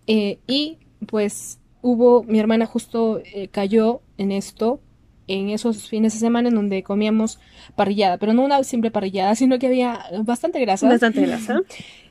[0.08, 4.80] Eh, y pues hubo, mi hermana justo eh, cayó en esto,
[5.28, 7.40] en esos fines de semana en donde comíamos
[7.76, 10.88] parrillada, pero no una simple parrillada, sino que había bastante grasa.
[10.88, 11.62] Bastante grasa.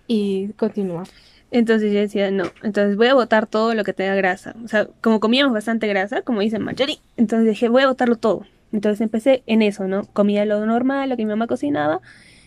[0.06, 1.04] Y continúa.
[1.52, 4.54] Entonces yo decía, no, entonces voy a botar todo lo que tenga grasa.
[4.64, 8.46] O sea, como comíamos bastante grasa, como dice Marjorie, entonces dije, voy a botarlo todo.
[8.72, 10.04] Entonces empecé en eso, ¿no?
[10.04, 12.00] Comía lo normal, lo que mi mamá cocinaba,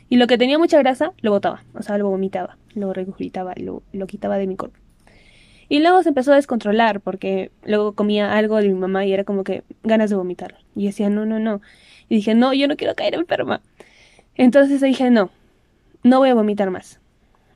[0.08, 1.64] y lo que tenía mucha grasa, lo botaba.
[1.74, 4.78] O sea, lo vomitaba, lo regurgitaba, lo, lo quitaba de mi cuerpo.
[5.74, 9.24] Y luego se empezó a descontrolar, porque luego comía algo de mi mamá y era
[9.24, 10.60] como que ganas de vomitar.
[10.76, 11.62] Y decía, no, no, no.
[12.10, 13.60] Y dije, no, yo no quiero caer enferma.
[14.36, 15.32] Entonces dije, no,
[16.04, 17.00] no voy a vomitar más.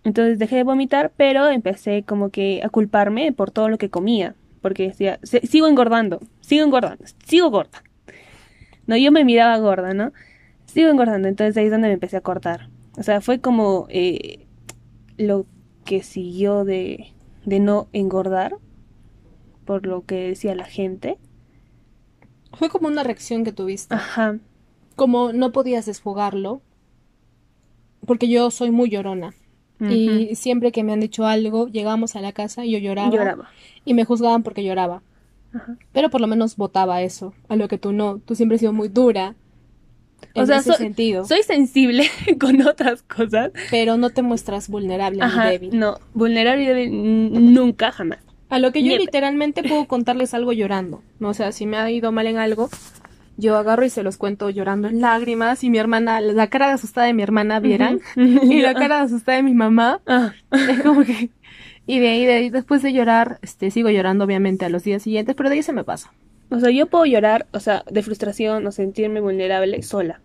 [0.04, 4.34] Entonces dejé de vomitar, pero empecé como que a culparme por todo lo que comía.
[4.64, 7.84] Porque decía, "Se- sigo engordando, sigo engordando, sigo gorda.
[8.88, 10.12] No, yo me miraba gorda, ¿no?
[10.66, 12.70] Sigo engordando, entonces ahí es donde me empecé a cortar.
[12.98, 14.48] O sea, fue como eh,
[15.18, 15.46] lo
[15.86, 17.14] que siguió de,
[17.48, 18.58] de no engordar,
[19.64, 21.18] por lo que decía la gente.
[22.52, 23.96] Fue como una reacción que tuviste.
[23.96, 24.38] Ajá.
[24.98, 26.62] Como no podías desfogarlo,
[28.06, 29.34] porque yo soy muy llorona.
[29.80, 33.50] Y siempre que me han dicho algo, llegamos a la casa y yo lloraba, lloraba.
[33.86, 35.04] y me juzgaban porque lloraba.
[35.54, 35.78] Ajá.
[35.94, 38.18] Pero por lo menos votaba eso, a lo que tú no.
[38.18, 39.36] Tú siempre has sido muy dura
[40.34, 42.08] en O sea, ese so- sentido, Soy sensible
[42.40, 43.52] con otras cosas.
[43.72, 45.46] pero no te muestras vulnerable Ajá.
[45.46, 45.80] ni débil.
[45.80, 48.20] No, vulnerable y débil, nunca, jamás.
[48.50, 51.02] A lo que yo literalmente puedo contarles algo llorando.
[51.20, 51.30] ¿no?
[51.30, 52.70] O sea, si me ha ido mal en algo,
[53.36, 56.74] yo agarro y se los cuento llorando en lágrimas y mi hermana, la cara de
[56.74, 60.34] asustada de mi hermana vieran y la cara de asustada de mi mamá Ah.
[60.52, 61.30] Es como que...
[61.90, 65.04] Y de ahí, de ahí, después de llorar, este, sigo llorando obviamente a los días
[65.04, 66.12] siguientes, pero de ahí se me pasa.
[66.50, 70.22] O sea, yo puedo llorar, o sea, de frustración o sentirme vulnerable sola.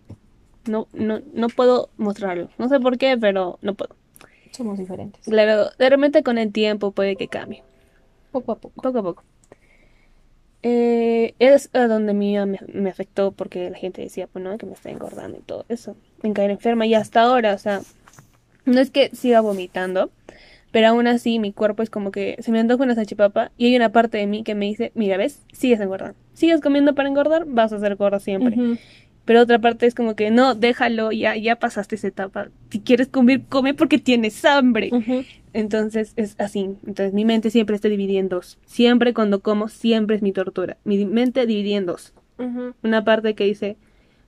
[0.65, 2.49] No, no, no puedo mostrarlo.
[2.57, 3.95] No sé por qué, pero no puedo.
[4.51, 5.25] Somos diferentes.
[5.25, 7.63] Claro, de repente con el tiempo puede que cambie.
[8.31, 8.81] Poco a poco.
[8.81, 9.23] Poco a poco.
[10.61, 14.65] Eh, es a donde mí me, me afectó porque la gente decía, pues no, que
[14.65, 15.97] me está engordando y todo eso.
[16.21, 17.81] En caer enferma y hasta ahora, o sea,
[18.63, 20.09] no es que siga vomitando,
[20.73, 23.75] pero aún así mi cuerpo es como que se me antoja una salchipapa y hay
[23.75, 26.17] una parte de mí que me dice, mira, ves, sigues engordando.
[26.33, 28.57] Sigues comiendo para engordar, vas a ser gorda siempre.
[29.23, 32.49] Pero otra parte es como que no, déjalo, ya, ya pasaste esa etapa.
[32.71, 34.89] Si quieres comer, come porque tienes hambre.
[35.53, 36.61] Entonces es así.
[36.87, 38.57] Entonces mi mente siempre está dividida en dos.
[38.65, 40.77] Siempre cuando como, siempre es mi tortura.
[40.85, 42.15] Mi mente dividida en dos.
[42.81, 43.77] Una parte que dice,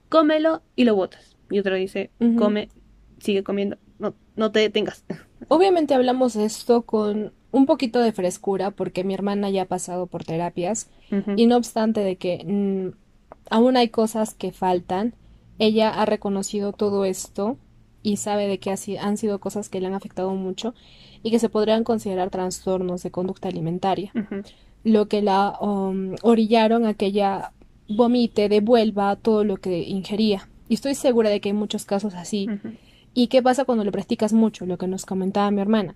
[0.08, 1.36] cómelo y lo botas.
[1.50, 2.68] Y otra dice, come,
[3.18, 3.78] sigue comiendo.
[3.98, 5.04] No, no te detengas.
[5.48, 10.06] Obviamente hablamos de esto con un poquito de frescura porque mi hermana ya ha pasado
[10.06, 10.88] por terapias
[11.36, 12.96] y no obstante de que mm,
[13.50, 15.14] aún hay cosas que faltan,
[15.58, 17.56] ella ha reconocido todo esto
[18.02, 20.74] y sabe de que han sido cosas que le han afectado mucho
[21.22, 24.12] y que se podrían considerar trastornos de conducta alimentaria.
[24.84, 27.52] Lo que la um, orillaron a que ella
[27.88, 30.48] vomite, devuelva todo lo que ingería.
[30.68, 32.48] Y estoy segura de que hay muchos casos así.
[33.16, 34.66] ¿Y qué pasa cuando lo practicas mucho?
[34.66, 35.94] Lo que nos comentaba mi hermana.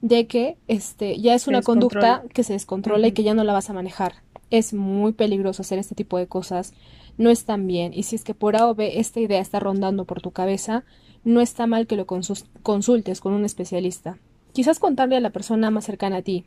[0.00, 3.52] De que este ya es una conducta que se descontrola y que ya no la
[3.52, 4.14] vas a manejar.
[4.50, 6.74] Es muy peligroso hacer este tipo de cosas.
[7.18, 7.94] No es tan bien.
[7.94, 10.82] Y si es que por A o B esta idea está rondando por tu cabeza,
[11.22, 14.18] no está mal que lo consultes con un especialista.
[14.52, 16.46] Quizás contarle a la persona más cercana a ti,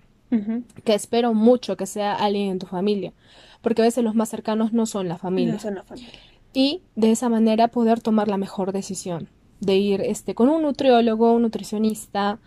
[0.84, 3.14] que espero mucho que sea alguien en tu familia,
[3.62, 5.54] porque a veces los más cercanos no son la familia.
[5.54, 6.12] No son la familia.
[6.54, 11.34] Y de esa manera poder tomar la mejor decisión, de ir este con un nutriólogo,
[11.34, 12.40] un nutricionista,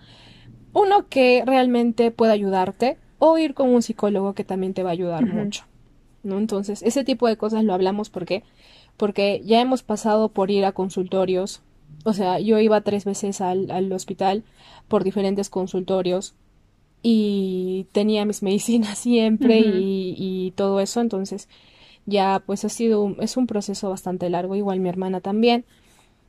[0.72, 4.92] uno que realmente pueda ayudarte o ir con un psicólogo que también te va a
[4.92, 5.64] ayudar mucho.
[6.22, 6.38] ¿No?
[6.38, 8.44] Entonces, ese tipo de cosas lo hablamos porque
[8.96, 11.62] porque ya hemos pasado por ir a consultorios,
[12.04, 14.44] o sea, yo iba tres veces al, al hospital
[14.88, 16.34] por diferentes consultorios
[17.02, 21.48] y tenía mis medicinas siempre y, y todo eso, entonces
[22.06, 25.64] ya pues ha sido un, es un proceso bastante largo, igual mi hermana también,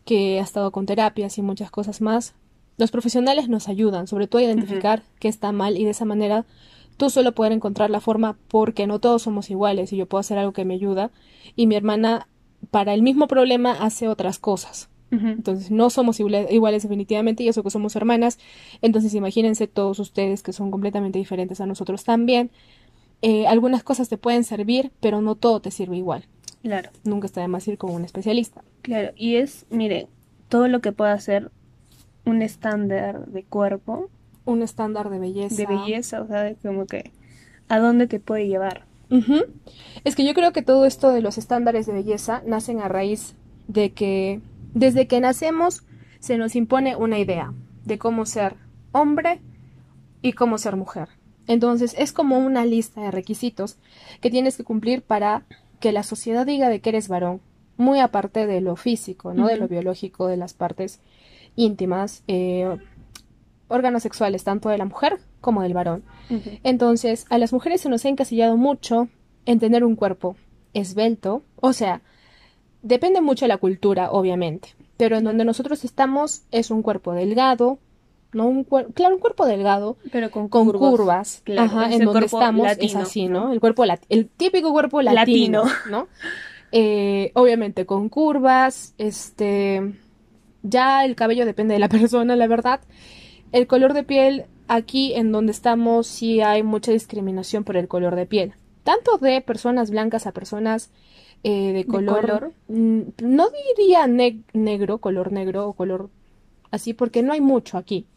[0.06, 2.34] que ha estado con terapias y muchas cosas más.
[2.78, 6.46] Los profesionales nos ayudan, sobre todo a identificar qué está mal y de esa manera
[6.98, 10.38] tú solo poder encontrar la forma porque no todos somos iguales y yo puedo hacer
[10.38, 11.12] algo que me ayuda
[11.56, 12.28] y mi hermana
[12.72, 14.90] para el mismo problema hace otras cosas.
[15.12, 18.40] Entonces no somos iguales, iguales definitivamente y eso que somos hermanas.
[18.82, 22.50] Entonces imagínense todos ustedes que son completamente diferentes a nosotros también.
[23.22, 26.26] Eh, algunas cosas te pueden servir, pero no todo te sirve igual.
[26.64, 28.64] Claro, Nunca está de más ir con un especialista.
[28.84, 29.12] Claro.
[29.16, 30.08] Y es, mire,
[30.50, 31.50] todo lo que pueda ser
[32.26, 34.10] un estándar de cuerpo,
[34.46, 35.56] Un estándar de belleza.
[35.56, 37.12] de belleza, o sea, de como que
[37.70, 38.86] a dónde te puede llevar.
[40.04, 43.36] Es que yo creo que todo esto de los estándares de belleza nacen a raíz
[43.68, 44.42] de que
[44.74, 45.84] desde que nacemos
[46.20, 47.54] se nos impone una idea
[47.86, 48.56] de cómo ser
[48.92, 49.40] hombre
[50.22, 51.10] y cómo ser mujer.
[51.48, 53.78] Entonces es como una lista de requisitos
[54.20, 55.44] que tienes que cumplir para
[55.80, 57.42] que la sociedad diga de que eres varón,
[57.84, 59.48] muy aparte de lo físico, ¿no?
[59.48, 61.00] De lo biológico, de las partes
[61.56, 62.78] íntimas, eh,
[63.68, 66.04] órganos sexuales, tanto de la mujer como del varón.
[66.64, 69.08] Entonces, a las mujeres se nos ha encasillado mucho
[69.46, 70.36] en tener un cuerpo
[70.74, 72.02] esbelto, o sea,
[72.82, 77.78] depende mucho de la cultura, obviamente, pero en donde nosotros estamos es un cuerpo delgado,
[78.32, 82.22] no un cuer- claro, un cuerpo delgado Pero con, con curvas, Claro, ajá, en donde
[82.22, 83.54] cuerpo estamos es así, ¿no?
[83.54, 85.80] El cuerpo lat- el típico cuerpo latino, Latino.
[85.92, 86.08] ¿no?
[86.76, 89.94] Eh, obviamente con curvas, este,
[90.64, 92.82] ya el cabello depende de la persona, la verdad.
[93.52, 98.16] El color de piel, aquí en donde estamos, sí hay mucha discriminación por el color
[98.16, 98.54] de piel.
[98.84, 100.90] Tanto de personas blancas a personas
[101.44, 102.22] eh, de color.
[102.22, 102.52] color?
[102.70, 106.10] mm, no diría ne- negro, color negro o color
[106.72, 108.08] así, porque no hay mucho aquí.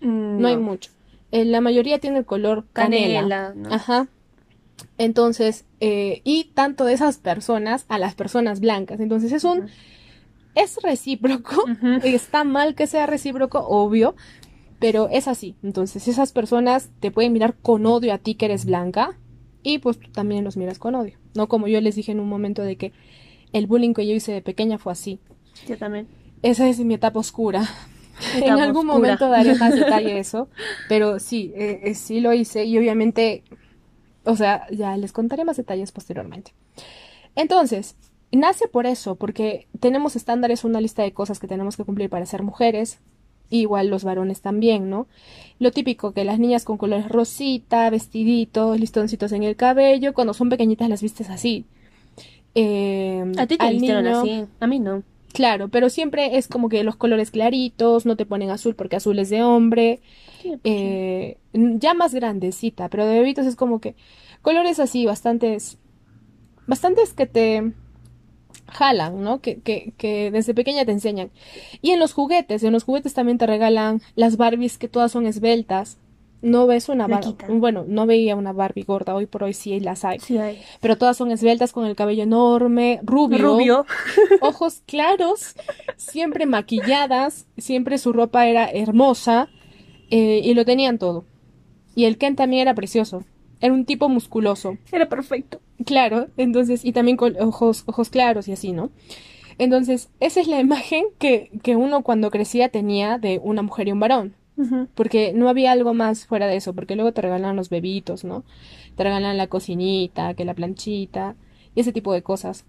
[0.00, 0.92] Mm, No, hay mucho.
[1.32, 3.20] Eh, la mayoría tiene el color canela.
[3.22, 3.74] Canela, ¿no?
[3.74, 4.06] Ajá.
[4.98, 9.00] Entonces, eh, y tanto de esas personas a las personas blancas.
[9.00, 9.68] Entonces es un,
[10.54, 11.64] es recíproco.
[12.04, 14.14] Está mal que sea recíproco, obvio,
[14.78, 15.56] pero es así.
[15.62, 19.18] Entonces esas personas te pueden mirar con odio a ti que eres blanca
[19.62, 21.18] y pues tú también los miras con odio.
[21.34, 22.92] No como yo les dije en un momento de que
[23.52, 25.20] el bullying que yo hice de pequeña fue así.
[25.66, 26.06] Yo también.
[26.42, 27.62] Esa es mi etapa oscura.
[28.36, 28.94] en algún oscura.
[28.94, 30.48] momento daré más detalle de eso,
[30.88, 33.42] pero sí, eh, eh, sí lo hice y obviamente,
[34.24, 36.52] o sea, ya les contaré más detalles posteriormente.
[37.36, 37.96] Entonces,
[38.32, 42.26] nace por eso, porque tenemos estándares, una lista de cosas que tenemos que cumplir para
[42.26, 42.98] ser mujeres,
[43.50, 45.06] igual los varones también, ¿no?
[45.58, 50.48] Lo típico que las niñas con colores rosita, vestiditos, listoncitos en el cabello, cuando son
[50.48, 51.64] pequeñitas las vistes así.
[52.54, 55.02] Eh, A ti te vistieron niño- así, a mí no.
[55.34, 59.18] Claro, pero siempre es como que los colores claritos, no te ponen azul porque azul
[59.18, 60.00] es de hombre,
[60.62, 63.96] eh, ya más grandecita, pero de bebitos es como que
[64.42, 65.78] colores así, bastantes,
[66.68, 67.72] bastantes que te
[68.68, 69.40] jalan, ¿no?
[69.40, 71.30] Que, que, que desde pequeña te enseñan.
[71.82, 75.26] Y en los juguetes, en los juguetes también te regalan las Barbies que todas son
[75.26, 75.98] esbeltas.
[76.44, 80.04] No ves una Barbie, bueno, no veía una Barbie gorda, hoy por hoy sí las
[80.04, 80.60] hay, Sí hay.
[80.80, 83.86] pero todas son esbeltas con el cabello enorme, rubio, Rubio.
[84.42, 85.54] ojos claros,
[85.96, 89.48] siempre maquilladas, siempre su ropa era hermosa
[90.10, 91.24] eh, y lo tenían todo.
[91.94, 93.24] Y el Ken también era precioso,
[93.60, 95.60] era un tipo musculoso, Era perfecto.
[95.86, 98.90] claro, entonces, y también con ojos, ojos claros y así, ¿no?
[99.56, 103.92] Entonces, esa es la imagen que, que uno cuando crecía tenía de una mujer y
[103.92, 104.34] un varón.
[104.94, 108.44] Porque no había algo más fuera de eso, porque luego te regalan los bebitos, ¿no?
[108.96, 111.34] Te regalan la cocinita, que la planchita,
[111.74, 112.64] y ese tipo de cosas.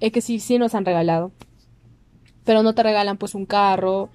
[0.00, 1.32] Es que sí, sí nos han regalado.
[2.44, 4.10] Pero no te regalan pues un carro,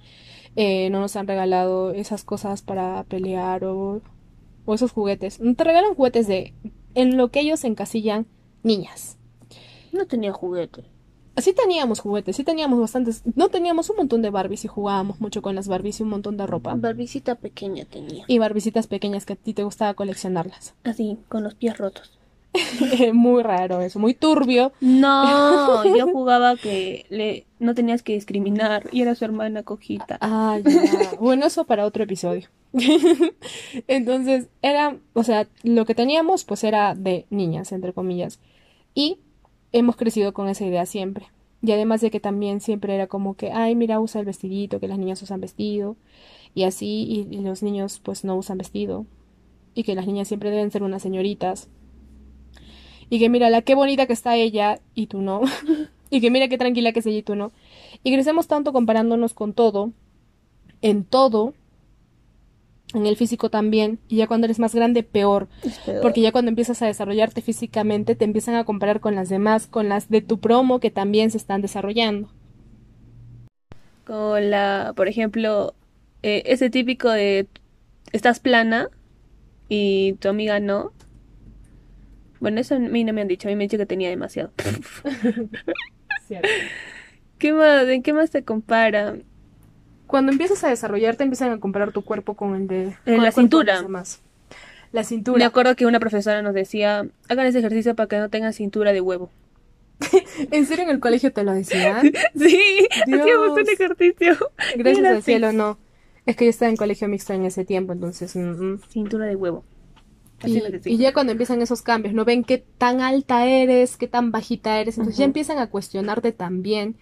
[0.56, 4.00] eh, no nos han regalado esas cosas para pelear o,
[4.64, 5.40] o esos juguetes.
[5.40, 6.54] No te regalan juguetes de
[6.94, 8.26] en lo que ellos encasillan
[8.62, 9.18] niñas.
[9.92, 10.84] No tenía juguete.
[11.38, 15.40] Sí teníamos juguetes, sí teníamos bastantes, no teníamos un montón de Barbies y jugábamos mucho
[15.40, 16.74] con las Barbies y un montón de ropa.
[16.74, 18.24] Barbicita pequeña tenía.
[18.26, 20.74] Y barbicitas pequeñas que a ti te gustaba coleccionarlas.
[20.84, 22.18] Así, con los pies rotos.
[23.14, 24.72] muy raro eso, muy turbio.
[24.80, 30.18] No, yo jugaba que le no tenías que discriminar y era su hermana cojita.
[30.20, 31.16] Ah, ya.
[31.18, 32.48] Bueno, eso para otro episodio.
[33.86, 38.38] Entonces, era, o sea, lo que teníamos pues era de niñas, entre comillas.
[38.94, 39.18] Y
[39.72, 41.26] hemos crecido con esa idea siempre.
[41.62, 44.88] Y además de que también siempre era como que, ay, mira, usa el vestidito, que
[44.88, 45.96] las niñas usan vestido.
[46.54, 49.06] Y así, y, los niños pues no usan vestido.
[49.74, 51.68] Y que las niñas siempre deben ser unas señoritas.
[53.08, 55.42] Y que mira, la qué bonita que está ella y tú no.
[56.10, 57.52] y que mira qué tranquila que es ella y tú no.
[58.02, 59.92] Y crecemos tanto comparándonos con todo,
[60.80, 61.54] en todo,
[62.94, 65.48] en el físico también, y ya cuando eres más grande, peor,
[66.00, 69.88] porque ya cuando empiezas a desarrollarte físicamente, te empiezan a comparar con las demás, con
[69.88, 72.28] las de tu promo que también se están desarrollando.
[74.04, 75.74] Con la, por ejemplo,
[76.22, 77.46] eh, ese típico de
[78.12, 78.88] estás plana
[79.68, 80.92] y tu amiga no.
[82.40, 84.08] Bueno, eso a mí no me han dicho, a mí me han dicho que tenía
[84.08, 84.52] demasiado.
[87.38, 87.88] ¿Qué más?
[87.88, 89.16] ¿En qué más te compara?
[90.12, 92.82] Cuando empiezas a desarrollarte, empiezan a comparar tu cuerpo con el de.
[93.06, 93.80] En con la cintura.
[93.80, 94.20] demás.
[94.92, 95.46] La Me cintura.
[95.46, 99.00] acuerdo que una profesora nos decía, hagan ese ejercicio para que no tengan cintura de
[99.00, 99.30] huevo.
[100.50, 102.12] ¿En serio en el colegio te lo decían?
[102.36, 103.20] Sí, Dios.
[103.22, 104.36] hacíamos un ejercicio.
[104.76, 105.78] Gracias al cielo, no.
[106.26, 108.36] Es que yo estaba en colegio mixto en ese tiempo, entonces.
[108.36, 108.40] mm,
[108.74, 108.80] mm.
[108.90, 109.64] Cintura de huevo.
[110.42, 114.32] Así Y, ya cuando empiezan esos cambios, no ven qué tan alta eres, qué tan
[114.32, 116.96] bajita eres, entonces ya empiezan a cuestionarte también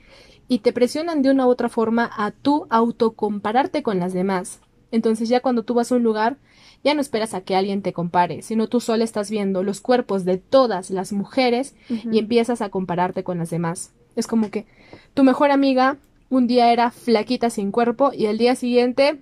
[0.49, 4.61] y te presionan de una u otra forma a tú autocompararte con las demás.
[4.91, 6.39] Entonces ya cuando tú vas a un lugar,
[6.83, 10.25] ya no esperas a que alguien te compare, sino tú solo estás viendo los cuerpos
[10.25, 13.93] de todas las mujeres y empiezas a compararte con las demás.
[14.17, 14.67] Es como que
[15.15, 15.99] tu mejor amiga
[16.31, 19.21] un día era flaquita sin cuerpo y al día siguiente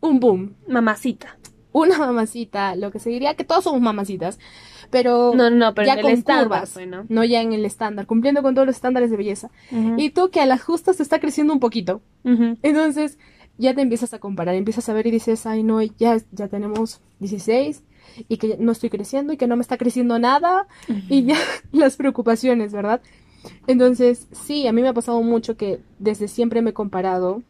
[0.00, 1.36] un boom, Mamacita.
[1.82, 4.38] Una mamacita, lo que se diría que todos somos mamacitas,
[4.90, 7.24] pero No, no, pero ya en el con estándar, curvas, pues, ¿no?
[7.24, 9.50] ya en el estándar, cumpliendo con todos los estándares de belleza.
[9.96, 13.18] Y tú que a las justas te está creciendo un poquito, entonces
[13.58, 17.00] ya te empiezas a comparar, empiezas a ver y dices, ay no, ya, ya tenemos
[17.18, 17.82] 16
[18.28, 20.66] y que no estoy creciendo y que no me está creciendo nada
[21.08, 21.36] y ya
[21.72, 23.00] las preocupaciones, ¿verdad?
[23.66, 27.42] Entonces, sí, a mí me ha pasado mucho que desde siempre me he comparado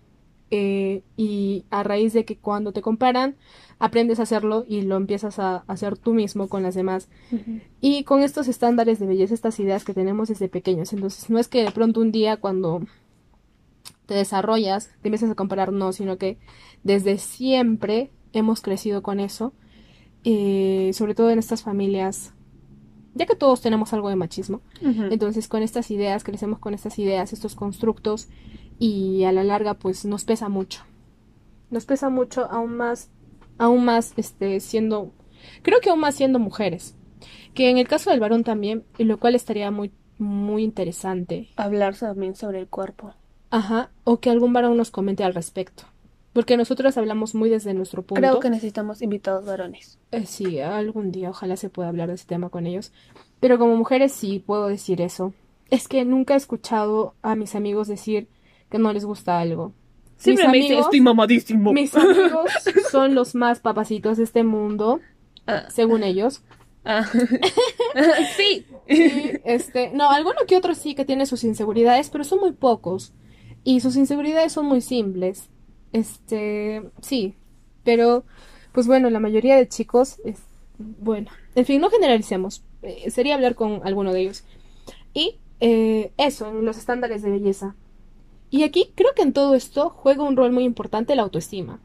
[0.51, 3.37] eh, y a raíz de que cuando te comparan,
[3.79, 7.09] aprendes a hacerlo y lo empiezas a hacer tú mismo con las demás.
[7.81, 10.93] Y con estos estándares de belleza, estas ideas que tenemos desde pequeños.
[10.93, 12.83] Entonces, no es que de pronto un día cuando
[14.07, 16.39] te desarrollas, te empiezas a comparar, no, sino que
[16.83, 19.53] desde siempre hemos crecido con eso.
[20.25, 22.33] eh, sobre todo en estas familias,
[23.15, 24.61] ya que todos tenemos algo de machismo.
[24.83, 28.29] Entonces, con estas ideas, crecemos con estas ideas, estos constructos,
[28.79, 30.83] y a la larga, pues nos pesa mucho.
[31.71, 33.11] Nos pesa mucho, aún más,
[33.59, 35.13] aún más, este, siendo,
[35.63, 36.97] creo que aún más siendo mujeres.
[37.55, 41.49] Que en el caso del varón también, y lo cual estaría muy, muy interesante.
[41.57, 43.15] Hablar también sobre el cuerpo.
[43.51, 45.85] Ajá, o que algún varón nos comente al respecto.
[46.33, 48.21] Porque nosotros hablamos muy desde nuestro punto.
[48.21, 49.99] Creo que necesitamos invitados varones.
[50.13, 52.93] Eh, sí, algún día ojalá se pueda hablar de ese tema con ellos.
[53.41, 55.33] Pero como mujeres sí puedo decir eso.
[55.71, 58.29] Es que nunca he escuchado a mis amigos decir
[58.71, 59.73] que no les gusta algo.
[60.19, 61.73] Siempre mis me dice, amigos, estoy mamadísimo.
[61.73, 62.51] mis amigos
[62.91, 65.01] son los más papacitos de este mundo,
[65.47, 66.43] Ah, según ellos.
[66.85, 67.07] ah.
[68.37, 68.67] sí.
[68.87, 73.13] Y, este, no, alguno que otro sí que tiene sus inseguridades, pero son muy pocos.
[73.65, 75.49] Y sus inseguridades son muy simples.
[75.93, 77.35] Este, sí.
[77.83, 78.25] Pero,
[78.73, 80.37] pues bueno, la mayoría de chicos, es,
[80.79, 82.63] bueno, en fin, no generalicemos.
[82.83, 84.45] Eh, sería hablar con alguno de ellos.
[85.15, 87.75] Y eh, eso, en los estándares de belleza.
[88.51, 91.81] Y aquí creo que en todo esto juega un rol muy importante la autoestima.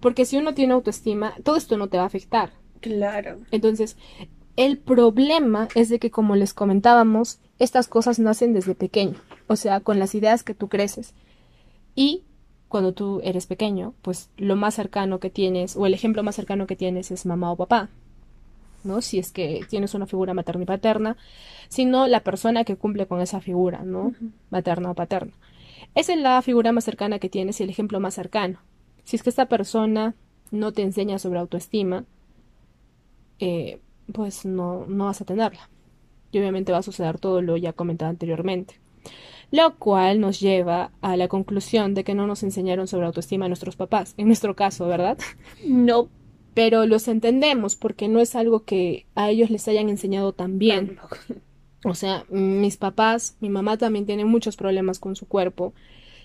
[0.00, 2.50] Porque si uno tiene autoestima, todo esto no te va a afectar.
[2.80, 3.38] Claro.
[3.50, 3.96] Entonces,
[4.56, 9.80] el problema es de que, como les comentábamos, estas cosas nacen desde pequeño, o sea,
[9.80, 11.14] con las ideas que tú creces.
[11.94, 12.24] Y
[12.68, 16.66] cuando tú eres pequeño, pues lo más cercano que tienes, o el ejemplo más cercano
[16.66, 17.88] que tienes es mamá o papá,
[18.84, 19.02] ¿no?
[19.02, 21.16] Si es que tienes una figura materna y paterna,
[21.68, 24.14] sino la persona que cumple con esa figura, ¿no?
[24.50, 25.32] Materna o paterna.
[25.94, 28.60] Esa es la figura más cercana que tienes y el ejemplo más cercano.
[29.04, 30.14] Si es que esta persona
[30.50, 32.04] no te enseña sobre autoestima,
[33.38, 33.80] eh,
[34.12, 35.70] pues no, no vas a tenerla.
[36.32, 38.80] Y obviamente va a suceder todo lo ya comentado anteriormente.
[39.52, 43.76] Lo cual nos lleva a la conclusión de que no nos enseñaron sobre autoestima nuestros
[43.76, 45.18] papás, en nuestro caso, ¿verdad?
[45.64, 46.08] No.
[46.54, 50.96] Pero los entendemos porque no es algo que a ellos les hayan enseñado tan bien.
[50.96, 51.16] Tampoco.
[51.84, 55.74] O sea, mis papás, mi mamá también tiene muchos problemas con su cuerpo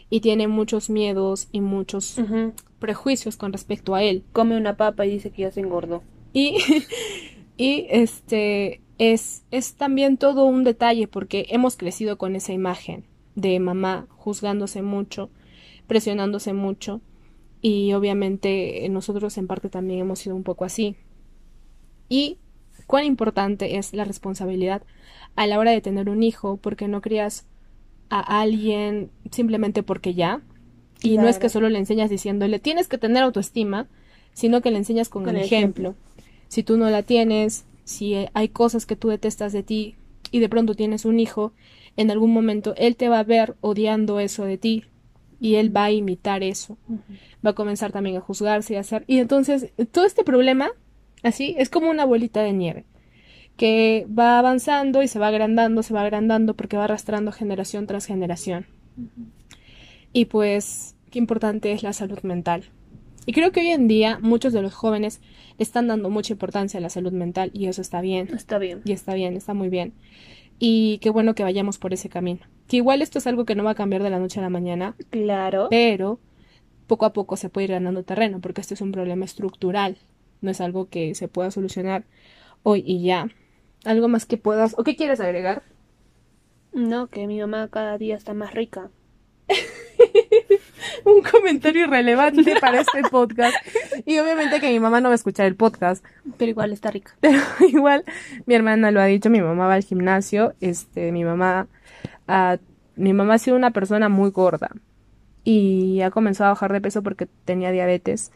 [0.09, 2.19] y tiene muchos miedos y muchos
[2.79, 4.23] prejuicios con respecto a él.
[4.33, 6.03] Come una papa y dice que ya se engordó.
[6.33, 6.57] Y,
[7.57, 13.59] y este es, es también todo un detalle porque hemos crecido con esa imagen de
[13.59, 15.29] mamá juzgándose mucho,
[15.87, 17.01] presionándose mucho
[17.61, 20.95] y obviamente nosotros en parte también hemos sido un poco así.
[22.09, 22.39] Y
[22.87, 24.83] cuán importante es la responsabilidad
[25.35, 27.45] a la hora de tener un hijo porque no crías
[28.09, 30.41] a alguien simplemente porque ya.
[31.01, 33.87] Y no es que solo le enseñas diciéndole tienes que tener autoestima,
[34.33, 35.95] sino que le enseñas con, Con el ejemplo.
[36.47, 39.95] Si tú no la tienes, si hay cosas que tú detestas de ti
[40.29, 41.53] y de pronto tienes un hijo,
[41.97, 44.85] en algún momento él te va a ver odiando eso de ti
[45.39, 46.77] y él va a imitar eso.
[47.43, 49.05] Va a comenzar también a juzgarse y a hacer.
[49.07, 50.69] Y entonces todo este problema,
[51.23, 52.85] así, es como una bolita de nieve
[53.61, 58.07] que va avanzando y se va agrandando, se va agrandando porque va arrastrando generación tras
[58.07, 58.65] generación.
[60.13, 62.63] Y pues, qué importante es la salud mental.
[63.27, 65.21] Y creo que hoy en día muchos de los jóvenes
[65.59, 68.29] están dando mucha importancia a la salud mental y eso está bien.
[68.33, 68.81] Está bien.
[68.83, 69.93] Y está bien, está muy bien.
[70.57, 72.39] Y qué bueno que vayamos por ese camino.
[72.67, 74.49] Que igual esto es algo que no va a cambiar de la noche a la
[74.49, 75.67] mañana, Claro.
[75.69, 76.19] pero
[76.87, 79.97] poco a poco se puede ir ganando terreno, porque este es un problema estructural,
[80.41, 82.05] no es algo que se pueda solucionar
[82.63, 83.29] hoy y ya.
[83.85, 85.63] Algo más que puedas, o qué quieres agregar?
[86.73, 88.89] No, que mi mamá cada día está más rica.
[91.05, 93.55] Un comentario irrelevante para este podcast.
[94.05, 96.03] Y obviamente que mi mamá no va a escuchar el podcast,
[96.37, 97.15] Pero igual está rica.
[97.19, 98.03] pero igual
[98.45, 101.67] mi hermana lo ha dicho, mi mamá va al gimnasio, este, mi mamá,
[102.95, 104.71] mi mamá ha sido una persona muy gorda
[105.43, 108.31] y ha comenzado a bajar de peso porque tenía diabetes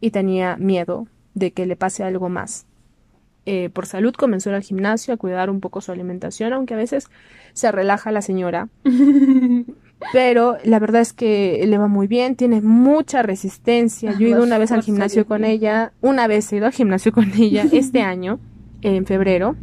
[0.00, 2.66] y tenía miedo de que le pase algo más.
[3.46, 6.74] Eh, por salud comenzó a ir al gimnasio a cuidar un poco su alimentación, aunque
[6.74, 7.08] a veces
[7.52, 8.68] se relaja la señora.
[10.12, 14.12] Pero la verdad es que le va muy bien, tiene mucha resistencia.
[14.18, 17.12] Yo he ido una vez al gimnasio con ella, una vez he ido al gimnasio
[17.12, 18.40] con ella este año,
[18.82, 19.56] en febrero.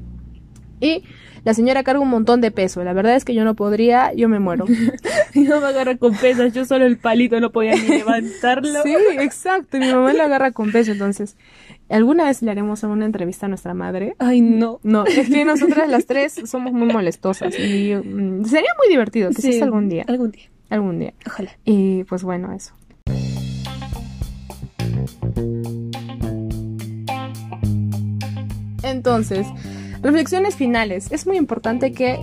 [0.80, 1.04] Y
[1.44, 2.84] la señora carga un montón de peso.
[2.84, 4.66] La verdad es que yo no podría, yo me muero.
[5.34, 8.84] Mi mamá agarra con pesas, yo solo el palito no podía ni levantarlo.
[8.84, 9.78] Sí, exacto.
[9.78, 10.92] y Mi mamá lo agarra con peso.
[10.92, 11.38] Entonces,
[11.90, 14.16] ¿alguna vez le haremos una entrevista a nuestra madre?
[14.20, 14.80] Ay, no.
[14.84, 19.56] No, es que nosotras las tres somos muy molestosas y mm, sería muy divertido, quizás
[19.56, 20.50] Sí, algún día, Algún día.
[20.70, 21.14] algún día.
[21.26, 21.52] Ojalá.
[21.66, 22.74] Y pues bueno, eso.
[28.84, 29.48] Entonces,
[30.02, 31.12] reflexiones finales.
[31.12, 32.20] Es muy importante que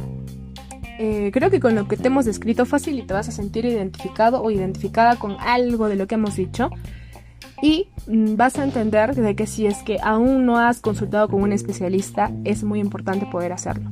[0.98, 3.64] eh, creo que con lo que te hemos descrito fácil y te vas a sentir
[3.64, 6.70] identificado o identificada con algo de lo que hemos dicho.
[7.62, 11.42] Y mm, vas a entender de que si es que aún no has consultado con
[11.42, 13.90] un especialista, es muy importante poder hacerlo.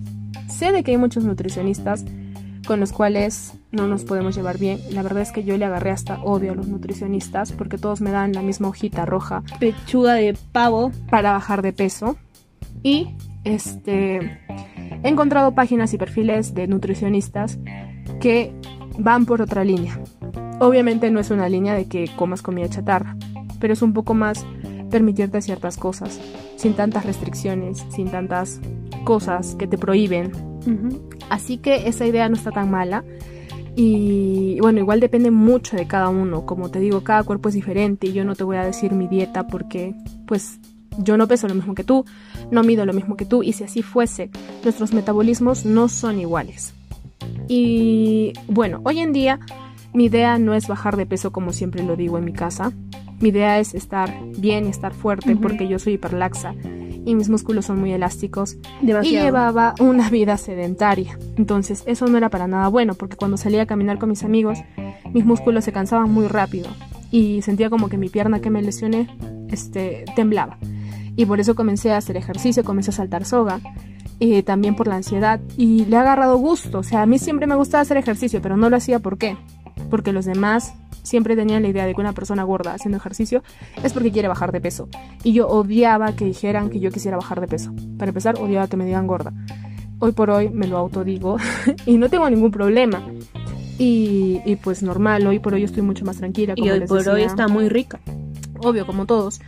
[0.49, 2.05] Sé de que hay muchos nutricionistas
[2.67, 4.79] con los cuales no nos podemos llevar bien.
[4.91, 8.11] La verdad es que yo le agarré hasta odio a los nutricionistas porque todos me
[8.11, 10.93] dan la misma hojita roja Pechuga de pavo.
[11.11, 12.17] para bajar de peso.
[12.83, 14.41] Y este
[15.03, 17.59] he encontrado páginas y perfiles de nutricionistas
[18.21, 18.53] que
[18.99, 19.99] van por otra línea.
[20.61, 23.17] Obviamente no es una línea de que comas comida chatarra,
[23.63, 24.45] pero es un poco más
[24.91, 26.21] permitirte ciertas cosas,
[26.57, 28.61] sin tantas restricciones, sin tantas
[29.05, 30.33] cosas que te prohíben.
[31.31, 33.05] Así que esa idea no está tan mala.
[33.77, 36.45] Y bueno, igual depende mucho de cada uno.
[36.45, 39.07] Como te digo, cada cuerpo es diferente y yo no te voy a decir mi
[39.07, 39.95] dieta porque
[40.27, 40.59] pues
[40.99, 42.05] yo no peso lo mismo que tú,
[42.51, 44.29] no mido lo mismo que tú y si así fuese,
[44.65, 46.75] nuestros metabolismos no son iguales.
[47.47, 49.39] Y bueno, hoy en día
[49.95, 52.73] mi idea no es bajar de peso como siempre lo digo en mi casa.
[53.21, 56.55] Mi idea es estar bien y estar fuerte porque yo soy hiperlaxa
[57.05, 59.25] y mis músculos son muy elásticos y Demasiado.
[59.25, 61.19] llevaba una vida sedentaria.
[61.37, 64.59] Entonces eso no era para nada bueno porque cuando salía a caminar con mis amigos
[65.13, 66.69] mis músculos se cansaban muy rápido
[67.11, 69.09] y sentía como que mi pierna que me lesioné
[69.51, 70.59] este, temblaba.
[71.15, 73.61] Y por eso comencé a hacer ejercicio, comencé a saltar soga.
[74.21, 76.79] eh, también por la ansiedad y le ha agarrado gusto.
[76.79, 79.37] O sea, a mí siempre me gustaba hacer ejercicio, pero no lo hacía ¿por qué?
[79.93, 80.73] Porque los demás
[81.03, 83.43] siempre tenían la idea de que una persona gorda haciendo ejercicio
[83.83, 84.89] es porque quiere bajar de peso.
[85.23, 87.75] Y yo odiaba que dijeran que yo quisiera bajar de peso.
[87.99, 89.35] Para empezar, odiaba que me digan gorda.
[89.99, 91.37] Hoy por hoy me lo autodigo
[91.85, 93.07] y no tengo ningún problema.
[93.79, 96.55] Y, y pues normal, hoy por hoy estoy mucho más tranquila.
[96.57, 98.01] Y como hoy les por hoy está muy rica.
[98.61, 99.43] obvio, como todos.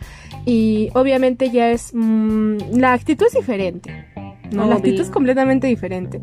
[0.45, 1.89] Y obviamente ya es...
[1.91, 4.13] mm, la actitud es diferente.
[4.51, 4.67] ¿No?
[4.67, 6.21] La actitud es completamente diferente.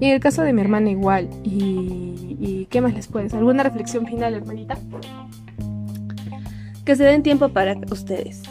[0.00, 1.28] Y en el caso de mi hermana igual.
[1.42, 3.34] Y, y ¿qué más les puedes?
[3.34, 4.78] ¿Alguna reflexión final, hermanita?
[6.84, 8.42] Que se den tiempo para ustedes.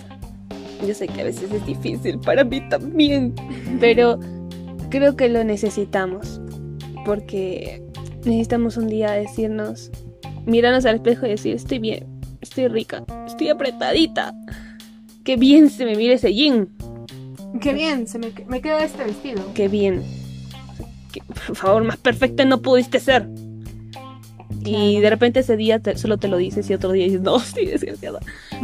[0.86, 3.34] Yo sé que a veces es difícil para mí también,
[3.80, 4.20] pero
[4.90, 6.42] creo que lo necesitamos.
[7.06, 7.82] Porque
[8.26, 9.92] necesitamos un día decirnos,
[10.46, 12.06] mirarnos al espejo y decir, estoy bien,
[12.42, 14.34] estoy rica, estoy apretadita.
[15.24, 16.70] Qué bien se me mira ese jean,
[17.62, 19.42] Qué bien, se me, me queda este vestido.
[19.54, 20.04] qué bien.
[21.12, 23.28] Que, por favor, más perfecta no pudiste ser.
[24.66, 27.38] Y de repente ese día te- solo te lo dices y otro día dices, no,
[27.38, 28.20] estoy desgraciada.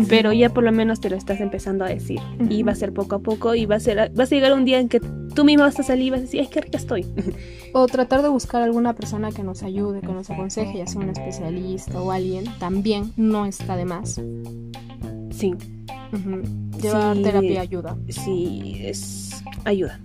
[0.08, 2.20] Pero ya por lo menos te lo estás empezando a decir.
[2.50, 2.68] Y Ujú.
[2.68, 4.80] va a ser poco a poco y va a, ser, vas a llegar un día
[4.80, 5.02] en que
[5.36, 7.06] tú misma vas a salir y vas a decir, ay, qué rica estoy.
[7.72, 11.10] O tratar de buscar alguna persona que nos ayude, que nos aconseje, ya sea un
[11.12, 14.20] especialista o alguien, también no está de más.
[15.30, 15.54] Sí,
[16.82, 17.24] Llevar Sí.
[17.24, 17.98] terapia ayuda.
[18.10, 20.00] sí, es ayuda.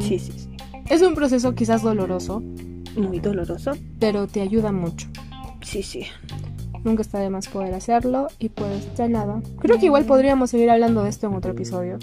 [0.00, 0.48] Sí, sí, sí.
[0.88, 2.40] Es un proceso quizás doloroso,
[2.96, 3.72] Muy doloroso.
[3.98, 5.08] pero te ayuda mucho.
[5.62, 6.04] Sí, sí.
[6.84, 9.42] Nunca está de más poder hacerlo y pues ya nada.
[9.58, 11.98] Creo que igual podríamos seguir hablando de esto en otro episodio.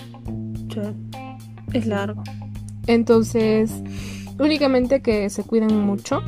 [0.74, 0.82] Sí.
[1.74, 2.22] Es largo.
[2.88, 3.72] Entonces,
[4.39, 6.22] únicamente que se cuiden mucho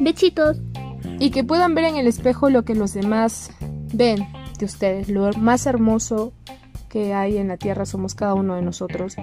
[0.00, 0.58] Besitos.
[1.20, 3.50] y que puedan ver en el espejo lo que los demás
[3.94, 4.26] ven.
[4.62, 5.08] De ustedes.
[5.08, 6.32] Lo más hermoso
[6.88, 9.16] que hay en la tierra somos cada uno de nosotros.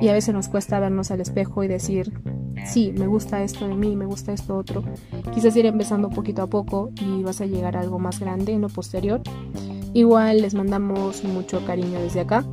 [0.00, 2.12] Y a veces nos cuesta vernos al espejo y decir,
[2.66, 4.84] sí, me gusta esto de mí, me gusta esto otro.
[5.32, 8.60] Quizás ir empezando poquito a poco y vas a llegar a algo más grande en
[8.60, 9.22] lo posterior.
[9.94, 12.44] Igual les mandamos mucho cariño desde acá,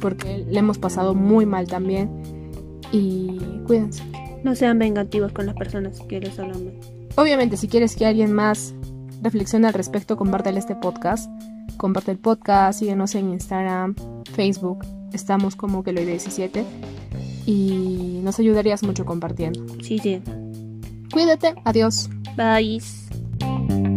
[0.00, 2.10] porque le hemos pasado muy mal también.
[2.92, 4.02] Y cuídense.
[4.44, 6.72] No sean vengativos con las personas que les hablan.
[7.16, 8.74] Obviamente, si quieres que alguien más
[9.22, 11.30] reflexione al respecto, compártale este podcast.
[11.76, 13.94] Comparte el podcast, síguenos en Instagram,
[14.32, 14.84] Facebook.
[15.12, 16.64] Estamos como que lo 17
[17.46, 19.66] y nos ayudarías mucho compartiendo.
[19.82, 20.22] Sí, sí.
[21.12, 22.10] Cuídate, adiós.
[22.36, 23.95] Bye.